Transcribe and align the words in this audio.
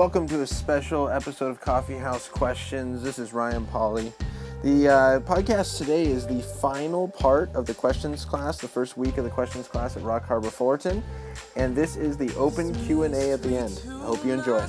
Welcome 0.00 0.26
to 0.28 0.40
a 0.40 0.46
special 0.46 1.10
episode 1.10 1.50
of 1.50 1.60
Coffee 1.60 1.98
House 1.98 2.26
Questions. 2.26 3.02
This 3.02 3.18
is 3.18 3.34
Ryan 3.34 3.66
Pauly. 3.66 4.14
The 4.62 4.88
uh, 4.88 5.20
podcast 5.20 5.76
today 5.76 6.06
is 6.06 6.26
the 6.26 6.40
final 6.40 7.06
part 7.06 7.54
of 7.54 7.66
the 7.66 7.74
questions 7.74 8.24
class, 8.24 8.56
the 8.56 8.66
first 8.66 8.96
week 8.96 9.18
of 9.18 9.24
the 9.24 9.30
questions 9.30 9.68
class 9.68 9.98
at 9.98 10.02
Rock 10.02 10.24
Harbor 10.24 10.48
Fullerton, 10.48 11.02
and 11.54 11.76
this 11.76 11.96
is 11.96 12.16
the 12.16 12.34
open 12.36 12.74
Q 12.86 13.02
and 13.02 13.14
A 13.14 13.32
at 13.32 13.42
the 13.42 13.54
end. 13.54 13.78
I 13.90 14.06
hope 14.06 14.24
you 14.24 14.32
enjoy. 14.32 14.60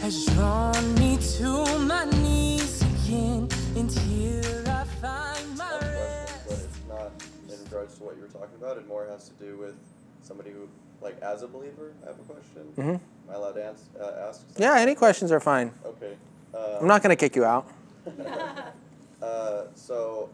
Has 0.00 0.24
drawn 0.32 0.94
me 0.94 1.18
to 1.36 1.78
my 1.80 2.06
knees 2.22 2.80
again, 2.80 3.50
and 3.76 3.92
here 3.92 4.64
I 4.66 4.84
find 4.84 5.58
my 5.58 5.78
rest. 5.80 6.46
But 6.48 6.54
it's 6.54 6.80
not 6.88 7.12
in 7.52 7.64
regards 7.64 7.98
to 7.98 8.04
what 8.04 8.16
you 8.16 8.22
were 8.22 8.28
talking 8.28 8.56
about. 8.58 8.78
It 8.78 8.88
more 8.88 9.06
has 9.10 9.28
to 9.28 9.34
do 9.34 9.58
with 9.58 9.74
somebody 10.22 10.52
who, 10.52 10.70
like, 11.00 11.20
as 11.20 11.42
a 11.42 11.48
believer, 11.48 11.92
I 12.02 12.08
have 12.08 12.18
a 12.18 12.22
question. 12.22 12.62
Mm-hmm. 12.76 12.90
Am 12.90 13.00
I 13.30 13.34
allowed 13.34 13.52
to 13.52 13.64
ask? 13.64 13.84
Uh, 14.00 14.28
ask 14.28 14.44
yeah, 14.56 14.78
any 14.78 14.94
questions 14.94 15.32
are 15.32 15.40
fine. 15.40 15.72
Okay. 15.84 16.14
Um, 16.54 16.82
I'm 16.82 16.86
not 16.86 17.02
going 17.02 17.10
to 17.10 17.16
kick 17.16 17.36
you 17.36 17.44
out. 17.44 17.70
uh, 19.22 19.64
so, 19.74 20.28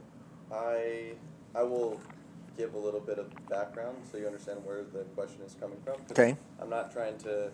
I 0.52 1.12
I 1.54 1.62
will 1.62 2.01
give 2.56 2.74
a 2.74 2.78
little 2.78 3.01
bit 3.01 3.18
of 3.18 3.27
background 3.48 3.96
so 4.10 4.18
you 4.18 4.27
understand 4.27 4.65
where 4.65 4.82
the 4.82 5.04
question 5.16 5.41
is 5.46 5.56
coming 5.59 5.78
from. 5.84 5.96
Okay. 6.10 6.37
I'm 6.60 6.68
not 6.70 6.92
trying 6.92 7.16
to. 7.18 7.51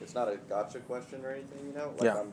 It's 0.00 0.14
not 0.14 0.28
a 0.28 0.36
gotcha 0.48 0.78
question 0.80 1.24
or 1.24 1.32
anything, 1.32 1.66
you 1.66 1.72
know. 1.72 1.92
Like 1.98 2.04
yeah. 2.04 2.20
I'm, 2.20 2.32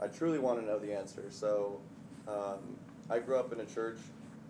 I 0.00 0.06
truly 0.06 0.38
want 0.38 0.60
to 0.60 0.66
know 0.66 0.78
the 0.78 0.96
answer. 0.96 1.24
So, 1.30 1.80
um, 2.26 2.78
I 3.10 3.18
grew 3.18 3.38
up 3.38 3.52
in 3.52 3.60
a 3.60 3.66
church 3.66 3.98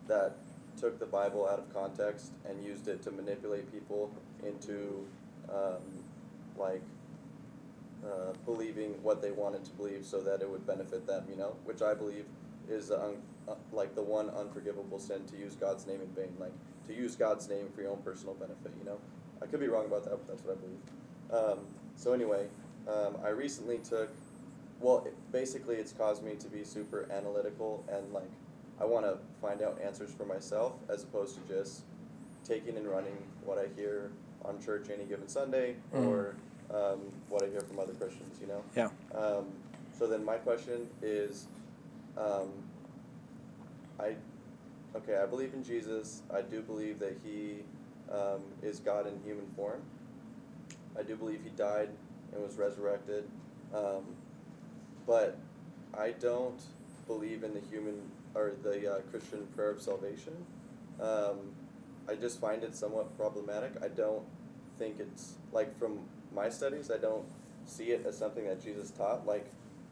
that 0.06 0.36
took 0.80 0.98
the 0.98 1.06
Bible 1.06 1.48
out 1.48 1.58
of 1.58 1.72
context 1.72 2.32
and 2.48 2.62
used 2.64 2.88
it 2.88 3.02
to 3.02 3.10
manipulate 3.10 3.70
people 3.72 4.12
into 4.46 5.06
um, 5.48 5.82
like 6.56 6.82
uh, 8.04 8.32
believing 8.44 8.90
what 9.02 9.22
they 9.22 9.30
wanted 9.30 9.64
to 9.64 9.70
believe 9.72 10.04
so 10.04 10.20
that 10.20 10.42
it 10.42 10.48
would 10.48 10.66
benefit 10.66 11.06
them, 11.06 11.24
you 11.28 11.36
know, 11.36 11.56
which 11.64 11.82
I 11.82 11.94
believe 11.94 12.26
is 12.68 12.90
un- 12.90 13.22
uh, 13.48 13.54
like 13.72 13.94
the 13.94 14.02
one 14.02 14.30
unforgivable 14.30 14.98
sin 14.98 15.24
to 15.26 15.36
use 15.36 15.54
God's 15.54 15.86
name 15.86 16.00
in 16.00 16.08
vain, 16.08 16.34
like 16.38 16.52
to 16.86 16.94
use 16.94 17.16
God's 17.16 17.48
name 17.48 17.68
for 17.74 17.82
your 17.82 17.90
own 17.90 18.02
personal 18.02 18.34
benefit, 18.34 18.72
you 18.78 18.84
know. 18.84 18.98
I 19.42 19.46
could 19.46 19.60
be 19.60 19.68
wrong 19.68 19.86
about 19.86 20.04
that, 20.04 20.10
but 20.10 20.28
that's 20.28 20.42
what 20.42 20.56
I 20.56 20.60
believe. 20.60 21.58
Um, 21.58 21.66
so 21.96 22.12
anyway, 22.12 22.46
um, 22.88 23.16
I 23.24 23.28
recently 23.28 23.78
took, 23.78 24.10
well, 24.80 25.02
it, 25.06 25.14
basically 25.32 25.76
it's 25.76 25.92
caused 25.92 26.22
me 26.22 26.34
to 26.36 26.48
be 26.48 26.64
super 26.64 27.08
analytical 27.10 27.84
and 27.90 28.12
like 28.12 28.30
I 28.80 28.84
want 28.84 29.06
to 29.06 29.18
find 29.40 29.62
out 29.62 29.80
answers 29.82 30.12
for 30.12 30.24
myself 30.24 30.74
as 30.88 31.04
opposed 31.04 31.36
to 31.36 31.54
just 31.54 31.82
taking 32.46 32.76
and 32.76 32.86
running 32.86 33.16
what 33.44 33.58
I 33.58 33.66
hear 33.76 34.10
on 34.44 34.60
church 34.62 34.88
any 34.92 35.04
given 35.04 35.28
Sunday 35.28 35.76
mm. 35.94 36.06
or 36.06 36.36
um, 36.70 37.00
what 37.28 37.42
I 37.42 37.48
hear 37.48 37.60
from 37.60 37.78
other 37.78 37.92
Christians, 37.92 38.38
you 38.40 38.46
know? 38.46 38.62
Yeah. 38.76 38.88
Um, 39.14 39.46
so 39.98 40.06
then 40.06 40.24
my 40.24 40.36
question 40.36 40.88
is 41.02 41.46
um, 42.16 42.50
I, 43.98 44.14
okay, 44.96 45.16
I 45.16 45.26
believe 45.26 45.54
in 45.54 45.62
Jesus. 45.64 46.22
I 46.32 46.42
do 46.42 46.62
believe 46.62 46.98
that 46.98 47.16
he 47.24 47.60
um, 48.10 48.42
is 48.62 48.80
God 48.80 49.06
in 49.06 49.20
human 49.24 49.46
form. 49.56 49.82
I 50.98 51.02
do 51.02 51.16
believe 51.16 51.40
he 51.42 51.50
died 51.50 51.90
and 52.32 52.42
was 52.42 52.56
resurrected. 52.56 53.24
Um, 53.74 54.04
but 55.06 55.38
I 55.96 56.10
don't 56.12 56.60
believe 57.06 57.44
in 57.44 57.54
the 57.54 57.60
human 57.70 58.00
or 58.34 58.52
the 58.62 58.94
uh, 58.94 58.98
Christian 59.10 59.46
prayer 59.54 59.70
of 59.70 59.82
salvation. 59.82 60.34
Um, 61.00 61.52
I 62.08 62.14
just 62.14 62.40
find 62.40 62.62
it 62.62 62.76
somewhat 62.76 63.16
problematic. 63.16 63.72
I 63.82 63.88
don't 63.88 64.24
think 64.78 65.00
it's 65.00 65.34
like 65.52 65.78
from 65.78 66.00
my 66.34 66.48
studies. 66.48 66.90
I 66.90 66.98
don't 66.98 67.24
see 67.66 67.92
it 67.92 68.04
as 68.06 68.16
something 68.16 68.44
that 68.46 68.62
Jesus 68.62 68.90
taught. 68.90 69.26
Like, 69.26 69.46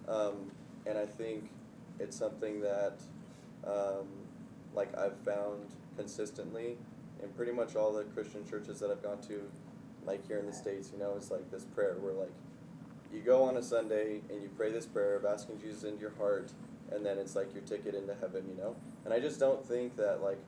um, 0.09 0.51
and 0.87 0.99
I 0.99 1.07
think 1.07 1.51
it's 1.99 2.17
something 2.17 2.61
that 2.61 3.01
um, 3.67 4.07
like 4.75 4.97
I've 4.97 5.19
found 5.19 5.67
consistently 5.97 6.77
in 7.23 7.29
pretty 7.31 7.53
much 7.53 7.77
all 7.77 7.93
the 7.93 8.05
Christian 8.05 8.49
churches 8.49 8.81
that 8.81 8.91
I've 8.91 9.03
gone 9.03 9.21
to, 9.29 9.43
like 10.05 10.27
here 10.27 10.39
in 10.39 10.47
the 10.47 10.53
states. 10.53 10.91
You 10.93 10.99
know, 10.99 11.15
it's 11.17 11.31
like 11.31 11.51
this 11.51 11.65
prayer 11.65 11.97
where 12.01 12.15
like 12.15 12.33
you 13.13 13.21
go 13.21 13.45
on 13.45 13.57
a 13.57 13.63
Sunday 13.63 14.21
and 14.31 14.43
you 14.43 14.51
pray 14.57 14.71
this 14.71 14.87
prayer 14.87 15.17
of 15.17 15.25
asking 15.25 15.61
Jesus 15.61 15.85
into 15.85 16.01
your 16.01 16.15
heart 16.19 16.51
and 16.95 17.05
then 17.05 17.19
it's 17.19 17.35
like 17.35 17.53
your 17.55 17.63
ticket 17.63 17.95
into 17.95 18.15
heaven, 18.15 18.45
you 18.49 18.57
know? 18.57 18.77
And 19.05 19.13
I 19.13 19.21
just 19.21 19.41
don't 19.41 19.67
think 19.67 19.97
that, 19.97 20.23
like, 20.23 20.39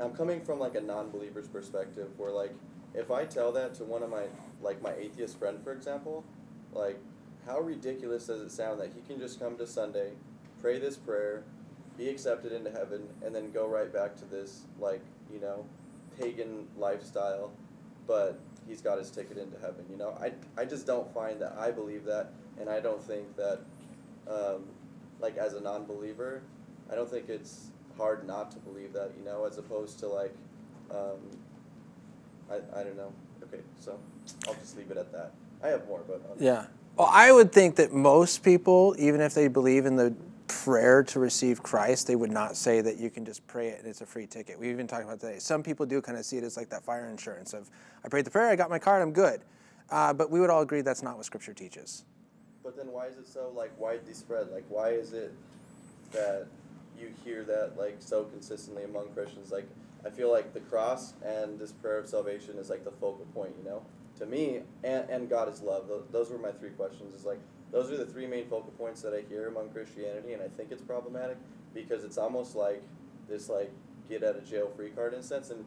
I'm 0.00 0.12
coming 0.12 0.40
from, 0.40 0.58
like, 0.58 0.74
a 0.74 0.80
non 0.80 1.10
believer's 1.10 1.48
perspective 1.48 2.08
where, 2.16 2.30
like, 2.30 2.52
if 2.94 3.10
I 3.10 3.24
tell 3.24 3.52
that 3.52 3.74
to 3.74 3.84
one 3.84 4.02
of 4.02 4.10
my, 4.10 4.24
like, 4.62 4.80
my 4.82 4.92
atheist 4.94 5.38
friend, 5.38 5.58
for 5.62 5.72
example, 5.72 6.24
like, 6.72 6.98
how 7.46 7.60
ridiculous 7.60 8.26
does 8.26 8.40
it 8.40 8.50
sound 8.50 8.80
that 8.80 8.92
he 8.94 9.00
can 9.02 9.20
just 9.20 9.40
come 9.40 9.56
to 9.56 9.66
Sunday, 9.66 10.12
pray 10.60 10.78
this 10.78 10.96
prayer, 10.96 11.42
be 11.96 12.08
accepted 12.08 12.52
into 12.52 12.70
heaven, 12.70 13.08
and 13.24 13.34
then 13.34 13.50
go 13.50 13.66
right 13.66 13.92
back 13.92 14.16
to 14.16 14.24
this, 14.24 14.62
like, 14.78 15.02
you 15.32 15.40
know, 15.40 15.64
pagan 16.20 16.66
lifestyle, 16.76 17.50
but 18.06 18.38
he's 18.66 18.80
got 18.80 18.98
his 18.98 19.10
ticket 19.10 19.38
into 19.38 19.58
heaven, 19.58 19.84
you 19.90 19.96
know? 19.96 20.16
I, 20.20 20.32
I 20.60 20.64
just 20.64 20.86
don't 20.86 21.12
find 21.12 21.40
that 21.40 21.56
I 21.58 21.70
believe 21.70 22.04
that, 22.04 22.32
and 22.60 22.68
I 22.68 22.80
don't 22.80 23.02
think 23.02 23.36
that 23.36 23.60
um, 24.28 24.64
like 25.20 25.36
as 25.36 25.54
a 25.54 25.60
non-believer, 25.60 26.42
I 26.90 26.94
don't 26.94 27.10
think 27.10 27.28
it's 27.28 27.70
hard 27.98 28.26
not 28.26 28.50
to 28.52 28.58
believe 28.58 28.92
that, 28.94 29.12
you 29.18 29.24
know, 29.24 29.44
as 29.44 29.58
opposed 29.58 29.98
to 30.00 30.08
like, 30.08 30.34
um, 30.90 31.18
I, 32.50 32.80
I 32.80 32.82
don't 32.82 32.96
know. 32.96 33.12
Okay, 33.42 33.62
so 33.80 33.98
I'll 34.46 34.54
just 34.54 34.76
leave 34.76 34.90
it 34.90 34.96
at 34.96 35.12
that. 35.12 35.32
I 35.62 35.68
have 35.68 35.86
more, 35.86 36.02
but 36.06 36.22
yeah. 36.38 36.66
Well, 36.96 37.10
I 37.12 37.30
would 37.30 37.52
think 37.52 37.76
that 37.76 37.92
most 37.92 38.42
people, 38.42 38.94
even 38.98 39.20
if 39.20 39.34
they 39.34 39.48
believe 39.48 39.86
in 39.86 39.96
the 39.96 40.14
prayer 40.46 41.02
to 41.04 41.20
receive 41.20 41.62
Christ, 41.62 42.06
they 42.06 42.16
would 42.16 42.30
not 42.30 42.56
say 42.56 42.80
that 42.80 42.96
you 42.96 43.10
can 43.10 43.24
just 43.24 43.46
pray 43.46 43.68
it 43.68 43.78
and 43.80 43.86
it's 43.86 44.00
a 44.00 44.06
free 44.06 44.26
ticket. 44.26 44.58
We 44.58 44.70
even 44.70 44.86
talked 44.86 45.04
about 45.04 45.20
today. 45.20 45.38
Some 45.38 45.62
people 45.62 45.86
do 45.86 46.00
kind 46.00 46.16
of 46.16 46.24
see 46.24 46.38
it 46.38 46.44
as 46.44 46.56
like 46.56 46.70
that 46.70 46.82
fire 46.82 47.08
insurance 47.08 47.52
of, 47.52 47.70
I 48.04 48.08
prayed 48.08 48.24
the 48.24 48.30
prayer, 48.30 48.48
I 48.48 48.56
got 48.56 48.70
my 48.70 48.78
card, 48.78 49.02
I'm 49.02 49.12
good. 49.12 49.42
Uh, 49.90 50.12
but 50.12 50.30
we 50.30 50.40
would 50.40 50.50
all 50.50 50.62
agree 50.62 50.80
that's 50.80 51.02
not 51.02 51.16
what 51.16 51.26
Scripture 51.26 51.54
teaches 51.54 52.04
but 52.68 52.76
then 52.76 52.92
why 52.92 53.06
is 53.06 53.16
it 53.16 53.26
so 53.26 53.50
like 53.56 53.72
widely 53.80 54.12
spread? 54.12 54.50
Like 54.50 54.64
why 54.68 54.90
is 54.90 55.14
it 55.14 55.32
that 56.12 56.46
you 57.00 57.12
hear 57.24 57.44
that 57.44 57.78
like 57.78 57.96
so 57.98 58.24
consistently 58.24 58.84
among 58.84 59.08
Christians? 59.10 59.50
Like 59.50 59.68
I 60.04 60.10
feel 60.10 60.30
like 60.30 60.52
the 60.52 60.60
cross 60.60 61.14
and 61.24 61.58
this 61.58 61.72
prayer 61.72 61.98
of 61.98 62.08
salvation 62.08 62.56
is 62.58 62.70
like 62.70 62.84
the 62.84 62.92
focal 62.92 63.26
point, 63.34 63.52
you 63.58 63.68
know? 63.68 63.82
To 64.18 64.26
me, 64.26 64.60
and, 64.82 65.08
and 65.08 65.30
God 65.30 65.48
is 65.48 65.62
love. 65.62 65.88
Those 66.10 66.30
were 66.30 66.38
my 66.38 66.50
three 66.50 66.70
questions. 66.70 67.14
Is 67.14 67.24
like 67.24 67.38
those 67.70 67.92
are 67.92 67.96
the 67.96 68.06
three 68.06 68.26
main 68.26 68.48
focal 68.48 68.72
points 68.76 69.00
that 69.02 69.14
I 69.14 69.22
hear 69.28 69.46
among 69.46 69.70
Christianity, 69.70 70.32
and 70.32 70.42
I 70.42 70.48
think 70.48 70.72
it's 70.72 70.82
problematic 70.82 71.36
because 71.72 72.02
it's 72.02 72.18
almost 72.18 72.56
like 72.56 72.82
this 73.28 73.48
like 73.48 73.70
get 74.08 74.24
out 74.24 74.34
of 74.34 74.48
jail 74.48 74.72
free 74.74 74.90
card 74.90 75.14
in 75.14 75.20
a 75.20 75.22
sense. 75.22 75.50
And 75.50 75.64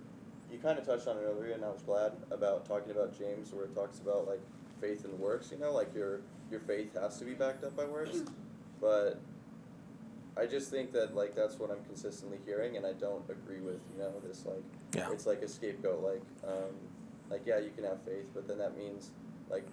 you 0.51 0.57
kind 0.57 0.77
of 0.77 0.85
touched 0.85 1.07
on 1.07 1.15
it 1.15 1.21
earlier, 1.21 1.53
and 1.53 1.63
I 1.63 1.69
was 1.69 1.81
glad 1.81 2.11
about 2.29 2.65
talking 2.65 2.91
about 2.91 3.17
James, 3.17 3.53
where 3.53 3.65
it 3.65 3.73
talks 3.73 3.99
about 3.99 4.27
like 4.27 4.41
faith 4.81 5.05
and 5.05 5.17
works. 5.17 5.49
You 5.49 5.57
know, 5.57 5.71
like 5.71 5.95
your 5.95 6.19
your 6.49 6.59
faith 6.59 6.93
has 6.99 7.17
to 7.19 7.25
be 7.25 7.33
backed 7.33 7.63
up 7.63 7.77
by 7.77 7.85
works. 7.85 8.23
But 8.81 9.21
I 10.37 10.45
just 10.45 10.71
think 10.71 10.93
that 10.93 11.15
like 11.15 11.35
that's 11.35 11.59
what 11.59 11.71
I'm 11.71 11.83
consistently 11.85 12.39
hearing, 12.45 12.77
and 12.77 12.85
I 12.85 12.93
don't 12.93 13.23
agree 13.29 13.59
with 13.59 13.79
you 13.93 13.99
know 13.99 14.13
this 14.25 14.45
like 14.45 14.63
yeah. 14.95 15.11
it's 15.11 15.25
like 15.25 15.41
a 15.41 15.47
scapegoat 15.47 16.01
like 16.01 16.21
um, 16.47 16.73
like 17.29 17.41
yeah 17.45 17.59
you 17.59 17.71
can 17.75 17.83
have 17.83 18.01
faith, 18.03 18.27
but 18.33 18.47
then 18.47 18.57
that 18.57 18.77
means 18.77 19.11
like 19.49 19.65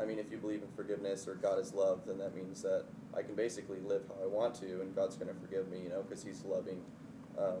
I 0.00 0.04
mean 0.04 0.18
if 0.18 0.30
you 0.30 0.38
believe 0.38 0.62
in 0.62 0.68
forgiveness 0.74 1.28
or 1.28 1.34
God 1.34 1.58
is 1.58 1.74
love, 1.74 2.00
then 2.06 2.18
that 2.18 2.34
means 2.34 2.62
that 2.62 2.84
I 3.16 3.22
can 3.22 3.34
basically 3.34 3.80
live 3.80 4.02
how 4.08 4.24
I 4.24 4.26
want 4.26 4.54
to, 4.56 4.80
and 4.80 4.94
God's 4.94 5.16
gonna 5.16 5.34
forgive 5.34 5.68
me, 5.70 5.80
you 5.82 5.88
know, 5.90 6.02
because 6.02 6.24
He's 6.24 6.42
loving. 6.44 6.80
Um, 7.38 7.60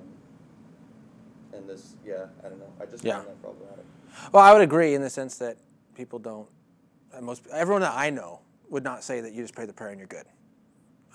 and 1.52 1.68
this, 1.68 1.94
yeah, 2.04 2.26
I 2.44 2.48
don't 2.48 2.58
know. 2.58 2.72
I 2.80 2.86
just 2.86 3.04
yeah. 3.04 3.16
find 3.16 3.28
that 3.28 3.42
problematic. 3.42 3.84
Well, 4.32 4.42
I 4.42 4.52
would 4.52 4.62
agree 4.62 4.94
in 4.94 5.02
the 5.02 5.10
sense 5.10 5.38
that 5.38 5.56
people 5.94 6.18
don't. 6.18 6.48
Most 7.20 7.46
everyone 7.52 7.82
that 7.82 7.94
I 7.94 8.10
know 8.10 8.40
would 8.68 8.84
not 8.84 9.04
say 9.04 9.20
that 9.20 9.32
you 9.32 9.42
just 9.42 9.54
pray 9.54 9.66
the 9.66 9.72
prayer 9.72 9.90
and 9.90 9.98
you're 9.98 10.08
good. 10.08 10.26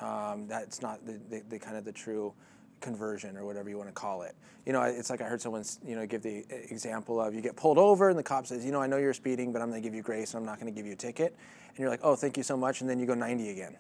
Um, 0.02 0.48
that's 0.48 0.82
not 0.82 1.06
the, 1.06 1.20
the, 1.30 1.44
the, 1.50 1.60
kind 1.60 1.78
of 1.78 1.86
the 1.86 1.92
true 1.92 2.34
conversion 2.80 3.38
or 3.38 3.46
whatever 3.46 3.70
you 3.70 3.78
want 3.78 3.90
to 3.90 3.94
call 3.94 4.24
it. 4.24 4.36
You 4.66 4.74
know, 4.74 4.82
it's 4.82 5.10
like 5.10 5.22
I 5.22 5.26
heard 5.26 5.42
someone, 5.42 5.64
you 5.86 5.96
know, 5.96 6.06
give 6.08 6.24
the 6.24 6.44
example 6.50 7.22
of 7.22 7.36
you 7.36 7.42
get 7.42 7.56
pulled 7.56 7.78
over 7.78 8.10
and 8.10 8.18
the 8.18 8.24
cop 8.24 8.48
says, 8.48 8.66
you 8.66 8.72
know, 8.72 8.82
I 8.82 8.88
know 8.88 8.98
you're 8.98 9.14
speeding, 9.14 9.54
but 9.54 9.62
I'm 9.62 9.70
going 9.70 9.82
to 9.82 9.88
give 9.88 9.96
you 9.96 10.02
grace 10.02 10.34
and 10.34 10.40
I'm 10.40 10.46
not 10.46 10.60
going 10.60 10.74
to 10.74 10.76
give 10.76 10.88
you 10.88 10.94
a 10.94 10.98
ticket. 10.98 11.36
And 11.70 11.80
you're 11.80 11.90
like, 11.90 12.02
oh, 12.04 12.16
thank 12.16 12.36
you 12.36 12.44
so 12.44 12.58
much. 12.58 12.82
And 12.82 12.90
then 12.90 13.00
you 13.00 13.06
go 13.06 13.14
90 13.14 13.50
again. 13.50 13.78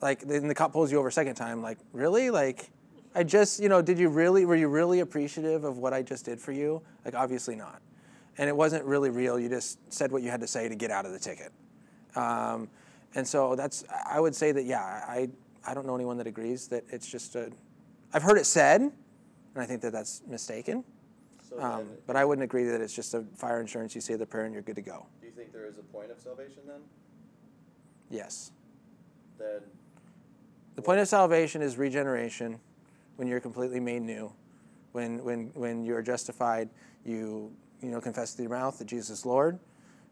Like, 0.00 0.20
then 0.20 0.46
the 0.46 0.54
cop 0.54 0.72
pulls 0.72 0.92
you 0.92 0.98
over 0.98 1.08
a 1.08 1.12
second 1.12 1.34
time. 1.34 1.60
Like, 1.60 1.78
really? 1.92 2.30
Like, 2.30 2.70
I 3.14 3.24
just, 3.24 3.60
you 3.60 3.68
know, 3.68 3.82
did 3.82 3.98
you 3.98 4.08
really, 4.08 4.44
were 4.44 4.54
you 4.54 4.68
really 4.68 5.00
appreciative 5.00 5.64
of 5.64 5.78
what 5.78 5.92
I 5.92 6.02
just 6.02 6.24
did 6.24 6.40
for 6.40 6.52
you? 6.52 6.80
Like, 7.04 7.14
obviously 7.14 7.56
not. 7.56 7.82
And 8.38 8.48
it 8.48 8.56
wasn't 8.56 8.84
really 8.84 9.10
real. 9.10 9.40
You 9.40 9.48
just 9.48 9.78
said 9.92 10.12
what 10.12 10.22
you 10.22 10.30
had 10.30 10.40
to 10.40 10.46
say 10.46 10.68
to 10.68 10.76
get 10.76 10.92
out 10.92 11.04
of 11.04 11.12
the 11.12 11.18
ticket. 11.18 11.50
Um, 12.14 12.68
and 13.14 13.26
so 13.26 13.54
that's, 13.56 13.84
I 14.06 14.20
would 14.20 14.34
say 14.34 14.52
that, 14.52 14.64
yeah, 14.64 14.80
I, 14.82 15.28
I 15.66 15.74
don't 15.74 15.86
know 15.86 15.94
anyone 15.94 16.18
that 16.18 16.26
agrees 16.26 16.68
that 16.68 16.84
it's 16.90 17.06
just 17.06 17.36
a, 17.36 17.50
I've 18.12 18.22
heard 18.22 18.38
it 18.38 18.46
said, 18.46 18.80
and 18.80 18.92
I 19.56 19.66
think 19.66 19.80
that 19.82 19.92
that's 19.92 20.22
mistaken. 20.26 20.84
So 21.48 21.60
Um, 21.60 21.88
but 22.06 22.16
I 22.16 22.24
wouldn't 22.24 22.44
agree 22.44 22.64
that 22.64 22.80
it's 22.80 22.94
just 22.94 23.14
a 23.14 23.24
fire 23.36 23.60
insurance. 23.60 23.94
You 23.94 24.00
say 24.00 24.14
the 24.16 24.26
prayer 24.26 24.44
and 24.44 24.52
you're 24.52 24.62
good 24.62 24.76
to 24.76 24.82
go. 24.82 25.06
do 25.20 25.26
you 25.26 25.32
think 25.32 25.52
there 25.52 25.66
is 25.66 25.78
a 25.78 25.82
point 25.82 26.10
of 26.10 26.20
salvation 26.20 26.62
then? 26.66 26.80
Yes. 28.10 28.52
Then 29.38 29.60
The 30.74 30.82
point 30.82 31.00
of 31.00 31.08
salvation 31.08 31.62
is 31.62 31.76
regeneration, 31.76 32.60
when 33.16 33.28
you're 33.28 33.40
completely 33.40 33.80
made 33.80 34.02
new, 34.02 34.32
when 34.92 35.24
when 35.24 35.50
when 35.54 35.84
you 35.84 35.94
are 35.96 36.02
justified, 36.02 36.68
you 37.04 37.50
you 37.82 37.90
know 37.90 38.00
confess 38.00 38.36
with 38.36 38.40
your 38.40 38.50
mouth 38.50 38.78
that 38.78 38.86
Jesus 38.86 39.10
is 39.10 39.26
Lord, 39.26 39.58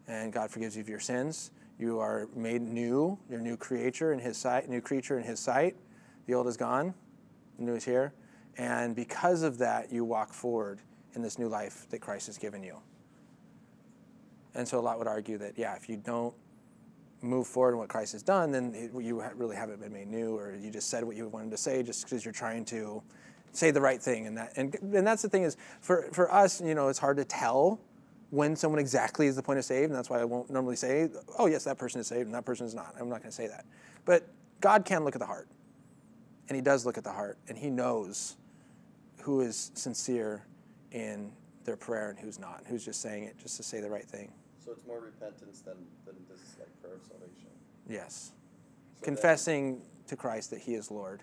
and 0.09 0.33
God 0.33 0.51
forgives 0.51 0.77
you 0.77 0.83
of 0.83 0.89
your 0.89 1.01
sins. 1.01 1.51
You 1.79 1.99
are 2.01 2.29
made 2.35 2.63
new. 2.63 3.19
You're 3.29 3.41
a 3.41 3.43
new 3.43 3.57
creature 3.57 4.13
in 4.13 4.19
His 4.19 4.37
sight. 4.37 4.69
New 4.69 4.81
creature 4.81 5.19
in 5.19 5.25
His 5.25 5.41
sight. 5.41 5.77
The 6.27 6.35
old 6.35 6.47
is 6.47 6.57
gone. 6.57 6.95
The 7.59 7.65
new 7.65 7.75
is 7.75 7.85
here, 7.85 8.13
and 8.59 8.95
because 8.95 9.43
of 9.43 9.59
that, 9.59 9.93
you 9.93 10.05
walk 10.05 10.33
forward 10.33 10.81
in 11.15 11.23
this 11.23 11.39
new 11.39 11.49
life 11.49 11.87
that 11.91 12.01
Christ 12.01 12.27
has 12.27 12.37
given 12.37 12.63
you. 12.63 12.77
And 14.55 14.67
so 14.67 14.79
a 14.79 14.81
lot 14.81 14.99
would 14.99 15.07
argue 15.07 15.39
that 15.39 15.59
yeah, 15.59 15.75
if 15.75 15.89
you 15.89 15.97
don't 15.97 16.35
move 17.23 17.47
forward 17.47 17.73
in 17.73 17.79
what 17.79 17.89
Christ 17.89 18.13
has 18.13 18.23
done, 18.23 18.53
then 18.53 18.75
it, 18.75 18.91
you 19.03 19.23
really 19.37 19.57
haven't 19.57 19.81
been 19.81 19.93
made 19.93 20.09
new, 20.09 20.37
or 20.37 20.55
you 20.55 20.71
just 20.71 20.91
said 20.91 21.05
what 21.05 21.17
you 21.17 21.29
wanted 21.29 21.51
to 21.51 21.57
say 21.57 21.83
just 21.83 22.05
because 22.05 22.25
you're 22.25 22.33
trying 22.33 22.65
to 22.67 23.03
say 23.53 23.71
the 23.71 23.81
right 23.81 24.01
thing. 24.01 24.27
And 24.27 24.37
that, 24.37 24.53
and, 24.57 24.75
and 24.75 25.07
that's 25.07 25.23
the 25.23 25.29
thing 25.29 25.43
is, 25.43 25.57
for, 25.81 26.09
for 26.13 26.33
us, 26.33 26.61
you 26.61 26.75
know, 26.75 26.89
it's 26.89 26.99
hard 26.99 27.17
to 27.17 27.25
tell 27.25 27.81
when 28.31 28.57
someone 28.57 28.79
exactly 28.81 29.27
is 29.27 29.37
the 29.37 29.43
point 29.43 29.59
of 29.59 29.65
saved, 29.65 29.91
and 29.91 29.95
that's 29.95 30.11
why 30.11 30.21
I 30.21 30.25
won't 30.25 30.51
normally 30.51 30.77
say, 30.77 31.09
oh 31.39 31.47
yes, 31.47 31.65
that 31.65 31.79
person 31.79 32.01
is 32.01 32.07
saved 32.07 32.27
and 32.27 32.35
that 32.35 32.45
person 32.45 32.67
is 32.67 32.75
not. 32.75 32.95
I'm 32.99 33.09
not 33.09 33.21
going 33.21 33.31
to 33.31 33.37
say 33.37 33.47
that. 33.47 33.65
But 34.05 34.29
God 34.61 34.85
can 34.85 35.05
look 35.05 35.15
at 35.15 35.21
the 35.21 35.27
heart, 35.27 35.49
and 36.49 36.57
He 36.57 36.63
does 36.63 36.85
look 36.85 36.99
at 36.99 37.05
the 37.05 37.13
heart, 37.13 37.39
and 37.49 37.57
He 37.57 37.71
knows 37.71 38.37
who 39.23 39.41
is 39.41 39.71
sincere 39.75 40.45
in 40.93 41.33
their 41.65 41.77
prayer 41.77 42.11
and 42.11 42.19
who's 42.19 42.39
not, 42.39 42.63
who's 42.67 42.85
just 42.85 43.01
saying 43.03 43.25
it 43.25 43.37
just 43.39 43.57
to 43.57 43.63
say 43.63 43.81
the 43.81 43.91
right 43.91 44.05
thing. 44.05 44.33
so 44.65 44.71
it's 44.71 44.87
more 44.87 45.01
repentance 45.01 45.61
than 45.61 45.75
than 46.05 46.15
this 46.29 46.57
like 46.59 46.69
prayer 46.81 46.95
of 46.95 47.03
salvation. 47.03 47.49
Yes. 47.89 48.33
So 48.97 49.05
then- 49.05 49.15
confessing 49.15 49.83
to 50.07 50.17
Christ 50.17 50.51
that 50.51 50.61
He 50.61 50.75
is 50.75 50.91
Lord 50.91 51.23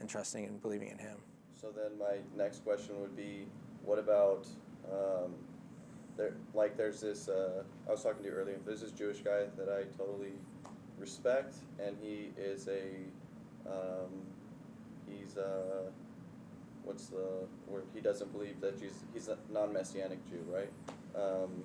and 0.00 0.08
trusting 0.08 0.44
and 0.44 0.60
believing 0.60 0.88
in 0.88 0.98
Him. 0.98 1.16
So 1.58 1.68
then 1.74 1.98
my 1.98 2.18
next 2.36 2.62
question 2.64 3.00
would 3.00 3.16
be, 3.16 3.46
what 3.82 3.98
about, 3.98 4.46
um, 4.92 5.32
there, 6.18 6.34
like 6.52 6.76
there's 6.76 7.00
this, 7.00 7.28
uh, 7.28 7.62
I 7.88 7.92
was 7.92 8.02
talking 8.02 8.22
to 8.24 8.28
you 8.28 8.34
earlier, 8.34 8.58
there's 8.66 8.82
this 8.82 8.92
Jewish 8.92 9.18
guy 9.18 9.44
that 9.56 9.68
I 9.68 9.84
totally 9.96 10.34
respect, 10.98 11.56
and 11.82 11.96
he 12.02 12.32
is 12.36 12.68
a, 12.68 13.70
um, 13.70 14.10
he's 15.06 15.38
uh 15.38 15.90
what's 16.88 17.08
the 17.08 17.46
word, 17.66 17.84
he 17.94 18.00
doesn't 18.00 18.32
believe 18.32 18.60
that 18.62 18.80
Jesus, 18.80 19.04
he's 19.12 19.28
a 19.28 19.36
non-messianic 19.52 20.18
Jew, 20.28 20.42
right? 20.48 20.70
Um, 21.14 21.64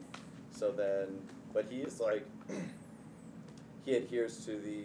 so 0.51 0.69
then, 0.71 1.21
but 1.53 1.65
he 1.69 1.77
is 1.77 2.01
like, 2.01 2.25
he 3.85 3.95
adheres 3.95 4.45
to 4.45 4.59
the 4.59 4.83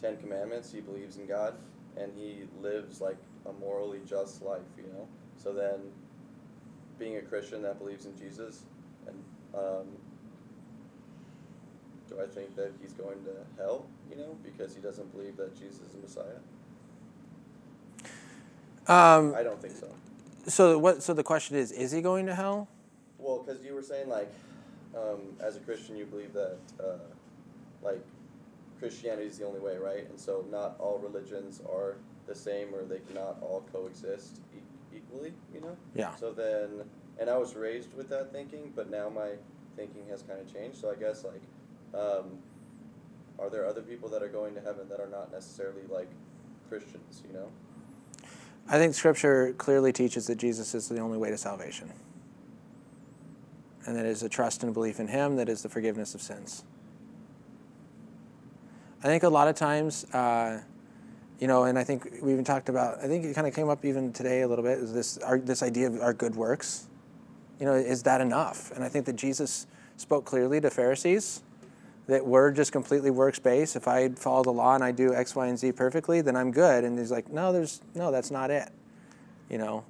Ten 0.00 0.16
Commandments, 0.16 0.72
he 0.72 0.80
believes 0.80 1.18
in 1.18 1.26
God, 1.26 1.54
and 1.98 2.10
he 2.16 2.44
lives 2.62 3.02
like 3.02 3.18
a 3.46 3.52
morally 3.52 4.00
just 4.06 4.40
life, 4.40 4.62
you 4.78 4.84
know. 4.84 5.06
So 5.36 5.52
then, 5.52 5.92
being 6.98 7.18
a 7.18 7.22
Christian 7.22 7.60
that 7.62 7.78
believes 7.78 8.06
in 8.06 8.16
Jesus, 8.16 8.64
um, 9.56 9.86
do 12.08 12.20
I 12.20 12.26
think 12.26 12.54
that 12.56 12.72
he's 12.80 12.92
going 12.92 13.22
to 13.24 13.62
hell, 13.62 13.86
you 14.10 14.16
know, 14.16 14.36
because 14.42 14.74
he 14.74 14.80
doesn't 14.80 15.12
believe 15.12 15.36
that 15.36 15.58
Jesus 15.58 15.80
is 15.80 15.92
the 15.92 15.98
Messiah? 15.98 16.40
Um, 18.86 19.34
I 19.34 19.42
don't 19.42 19.60
think 19.60 19.74
so. 19.74 19.88
so 20.46 20.78
what? 20.78 21.02
So 21.02 21.14
the 21.14 21.22
question 21.22 21.56
is: 21.56 21.72
Is 21.72 21.90
he 21.90 22.02
going 22.02 22.26
to 22.26 22.34
hell? 22.34 22.68
Well, 23.18 23.42
because 23.42 23.64
you 23.64 23.74
were 23.74 23.82
saying 23.82 24.08
like, 24.08 24.30
um, 24.94 25.20
as 25.40 25.56
a 25.56 25.60
Christian, 25.60 25.96
you 25.96 26.04
believe 26.04 26.34
that 26.34 26.58
uh, 26.78 26.98
like 27.82 28.04
Christianity 28.78 29.26
is 29.26 29.38
the 29.38 29.46
only 29.46 29.60
way, 29.60 29.76
right? 29.78 30.08
And 30.08 30.20
so 30.20 30.44
not 30.50 30.76
all 30.78 30.98
religions 30.98 31.62
are 31.72 31.96
the 32.26 32.34
same, 32.34 32.74
or 32.74 32.84
they 32.84 32.98
cannot 32.98 33.38
all 33.40 33.64
coexist 33.72 34.40
e- 34.54 34.96
equally, 34.96 35.32
you 35.54 35.60
know. 35.60 35.76
Yeah. 35.94 36.14
So 36.16 36.32
then, 36.32 36.84
and 37.18 37.30
I 37.30 37.38
was 37.38 37.54
raised 37.54 37.94
with 37.94 38.08
that 38.10 38.32
thinking, 38.32 38.72
but 38.74 38.90
now 38.90 39.08
my 39.08 39.30
thinking 39.76 40.06
has 40.10 40.22
kind 40.22 40.40
of 40.40 40.52
changed. 40.52 40.78
So 40.80 40.90
I 40.90 40.94
guess 40.94 41.24
like, 41.24 41.42
um, 41.94 42.38
are 43.38 43.50
there 43.50 43.66
other 43.66 43.82
people 43.82 44.08
that 44.10 44.22
are 44.22 44.28
going 44.28 44.54
to 44.54 44.60
heaven 44.60 44.88
that 44.88 45.00
are 45.00 45.08
not 45.08 45.32
necessarily 45.32 45.82
like 45.88 46.08
Christians, 46.68 47.22
you 47.26 47.34
know? 47.34 47.48
I 48.68 48.78
think 48.78 48.94
Scripture 48.94 49.54
clearly 49.58 49.92
teaches 49.92 50.26
that 50.28 50.36
Jesus 50.36 50.74
is 50.74 50.88
the 50.88 51.00
only 51.00 51.18
way 51.18 51.30
to 51.30 51.36
salvation, 51.36 51.92
and 53.86 53.94
that 53.94 54.06
is 54.06 54.22
a 54.22 54.28
trust 54.28 54.62
and 54.62 54.72
belief 54.72 55.00
in 55.00 55.08
Him 55.08 55.36
that 55.36 55.50
is 55.50 55.62
the 55.62 55.68
forgiveness 55.68 56.14
of 56.14 56.22
sins. 56.22 56.64
I 59.02 59.08
think 59.08 59.22
a 59.22 59.28
lot 59.28 59.48
of 59.48 59.54
times, 59.54 60.04
uh, 60.14 60.62
you 61.38 61.46
know, 61.46 61.64
and 61.64 61.78
I 61.78 61.84
think 61.84 62.08
we 62.22 62.32
even 62.32 62.44
talked 62.44 62.70
about. 62.70 63.00
I 63.00 63.06
think 63.06 63.26
it 63.26 63.34
kind 63.34 63.46
of 63.46 63.54
came 63.54 63.68
up 63.68 63.84
even 63.84 64.14
today 64.14 64.40
a 64.40 64.48
little 64.48 64.64
bit. 64.64 64.78
Is 64.78 64.94
this 64.94 65.18
our, 65.18 65.38
this 65.38 65.62
idea 65.62 65.88
of 65.88 66.00
our 66.00 66.14
good 66.14 66.34
works? 66.34 66.86
You 67.60 67.66
know, 67.66 67.74
is 67.74 68.02
that 68.02 68.20
enough? 68.20 68.70
And 68.72 68.84
I 68.84 68.88
think 68.88 69.06
that 69.06 69.16
Jesus 69.16 69.66
spoke 69.96 70.24
clearly 70.24 70.60
to 70.60 70.70
Pharisees 70.70 71.42
that 72.06 72.26
we're 72.26 72.50
just 72.50 72.72
completely 72.72 73.10
works 73.10 73.38
based. 73.38 73.76
If 73.76 73.88
I 73.88 74.10
follow 74.10 74.42
the 74.42 74.52
law 74.52 74.74
and 74.74 74.84
I 74.84 74.92
do 74.92 75.14
X, 75.14 75.34
Y, 75.34 75.46
and 75.46 75.58
Z 75.58 75.72
perfectly, 75.72 76.20
then 76.20 76.36
I'm 76.36 76.50
good. 76.50 76.84
And 76.84 76.98
he's 76.98 77.10
like, 77.10 77.30
no, 77.30 77.52
there's 77.52 77.80
no, 77.94 78.10
that's 78.10 78.30
not 78.30 78.50
it. 78.50 78.70
You 79.48 79.58
know, 79.58 79.84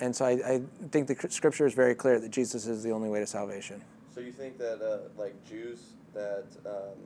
and 0.00 0.14
so 0.14 0.24
I, 0.24 0.30
I 0.30 0.62
think 0.90 1.06
the 1.06 1.16
Scripture 1.30 1.66
is 1.66 1.74
very 1.74 1.94
clear 1.94 2.18
that 2.18 2.30
Jesus 2.30 2.66
is 2.66 2.82
the 2.82 2.90
only 2.90 3.08
way 3.08 3.20
to 3.20 3.26
salvation. 3.26 3.82
So 4.14 4.20
you 4.20 4.32
think 4.32 4.58
that 4.58 4.82
uh, 4.82 5.08
like 5.18 5.34
Jews 5.48 5.80
that 6.14 6.46
um, 6.64 6.96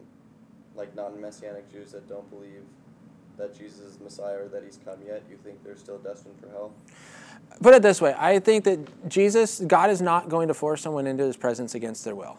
like 0.77 0.95
non-messianic 0.95 1.71
Jews 1.73 1.93
that 1.93 2.09
don't 2.09 2.29
believe 2.31 2.63
that 3.41 3.59
Jesus 3.59 3.81
is 3.81 4.01
Messiah 4.01 4.43
or 4.43 4.49
that 4.49 4.63
He's 4.65 4.79
come 4.85 4.99
yet, 5.07 5.23
you 5.31 5.37
think 5.37 5.63
they're 5.65 5.77
still 5.77 5.99
destined 5.99 6.35
for 6.41 6.49
hell? 6.49 6.73
Put 7.63 7.75
it 7.75 7.83
this 7.83 8.01
way: 8.01 8.15
I 8.17 8.39
think 8.39 8.65
that 8.65 9.09
Jesus, 9.09 9.61
God, 9.61 9.91
is 9.91 10.01
not 10.01 10.29
going 10.29 10.49
to 10.49 10.55
force 10.55 10.83
someone 10.83 11.07
into 11.07 11.25
His 11.25 11.37
presence 11.37 11.75
against 11.75 12.05
their 12.05 12.15
will. 12.15 12.39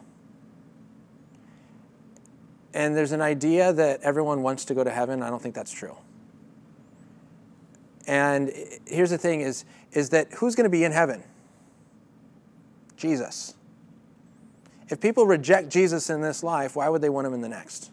And 2.74 2.96
there's 2.96 3.12
an 3.12 3.22
idea 3.22 3.74
that 3.74 4.02
everyone 4.02 4.44
wants 4.44 4.64
to 4.66 4.74
go 4.74 4.84
to 4.84 4.92
heaven. 4.92 5.22
I 5.22 5.30
don't 5.30 5.42
think 5.42 5.56
that's 5.56 5.74
true. 5.74 5.98
And 8.08 8.52
here's 8.86 9.10
the 9.10 9.18
thing: 9.18 9.42
is 9.42 9.66
is 9.92 10.10
that 10.10 10.32
who's 10.34 10.56
going 10.56 10.66
to 10.66 10.70
be 10.70 10.84
in 10.84 10.92
heaven? 10.92 11.24
Jesus. 12.96 13.56
If 14.90 15.00
people 15.00 15.26
reject 15.26 15.70
Jesus 15.70 16.10
in 16.10 16.22
this 16.22 16.44
life, 16.44 16.76
why 16.76 16.90
would 16.90 17.02
they 17.02 17.10
want 17.10 17.26
him 17.26 17.34
in 17.34 17.42
the 17.42 17.50
next? 17.50 17.91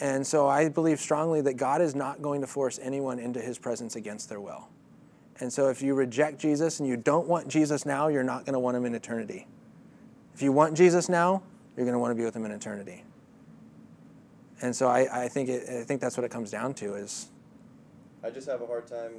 And 0.00 0.26
so 0.26 0.48
I 0.48 0.68
believe 0.68 1.00
strongly 1.00 1.40
that 1.42 1.54
God 1.54 1.80
is 1.80 1.94
not 1.94 2.22
going 2.22 2.40
to 2.40 2.46
force 2.46 2.78
anyone 2.80 3.18
into 3.18 3.40
his 3.40 3.58
presence 3.58 3.96
against 3.96 4.28
their 4.28 4.40
will. 4.40 4.68
And 5.40 5.52
so 5.52 5.68
if 5.68 5.82
you 5.82 5.94
reject 5.94 6.38
Jesus 6.38 6.80
and 6.80 6.88
you 6.88 6.96
don't 6.96 7.28
want 7.28 7.48
Jesus 7.48 7.86
now, 7.86 8.08
you're 8.08 8.24
not 8.24 8.44
going 8.44 8.54
to 8.54 8.58
want 8.58 8.76
him 8.76 8.84
in 8.84 8.94
eternity. 8.94 9.46
If 10.34 10.42
you 10.42 10.52
want 10.52 10.76
Jesus 10.76 11.08
now, 11.08 11.42
you're 11.76 11.84
going 11.84 11.94
to 11.94 11.98
want 11.98 12.10
to 12.12 12.16
be 12.16 12.24
with 12.24 12.34
him 12.34 12.44
in 12.44 12.50
eternity. 12.50 13.04
And 14.60 14.74
so 14.74 14.88
I, 14.88 15.24
I 15.24 15.28
think 15.28 15.48
it, 15.48 15.68
I 15.68 15.84
think 15.84 16.00
that's 16.00 16.16
what 16.16 16.24
it 16.24 16.30
comes 16.30 16.50
down 16.50 16.74
to 16.74 16.94
is 16.94 17.30
I 18.24 18.30
just 18.30 18.48
have 18.48 18.60
a 18.60 18.66
hard 18.66 18.88
time 18.88 19.12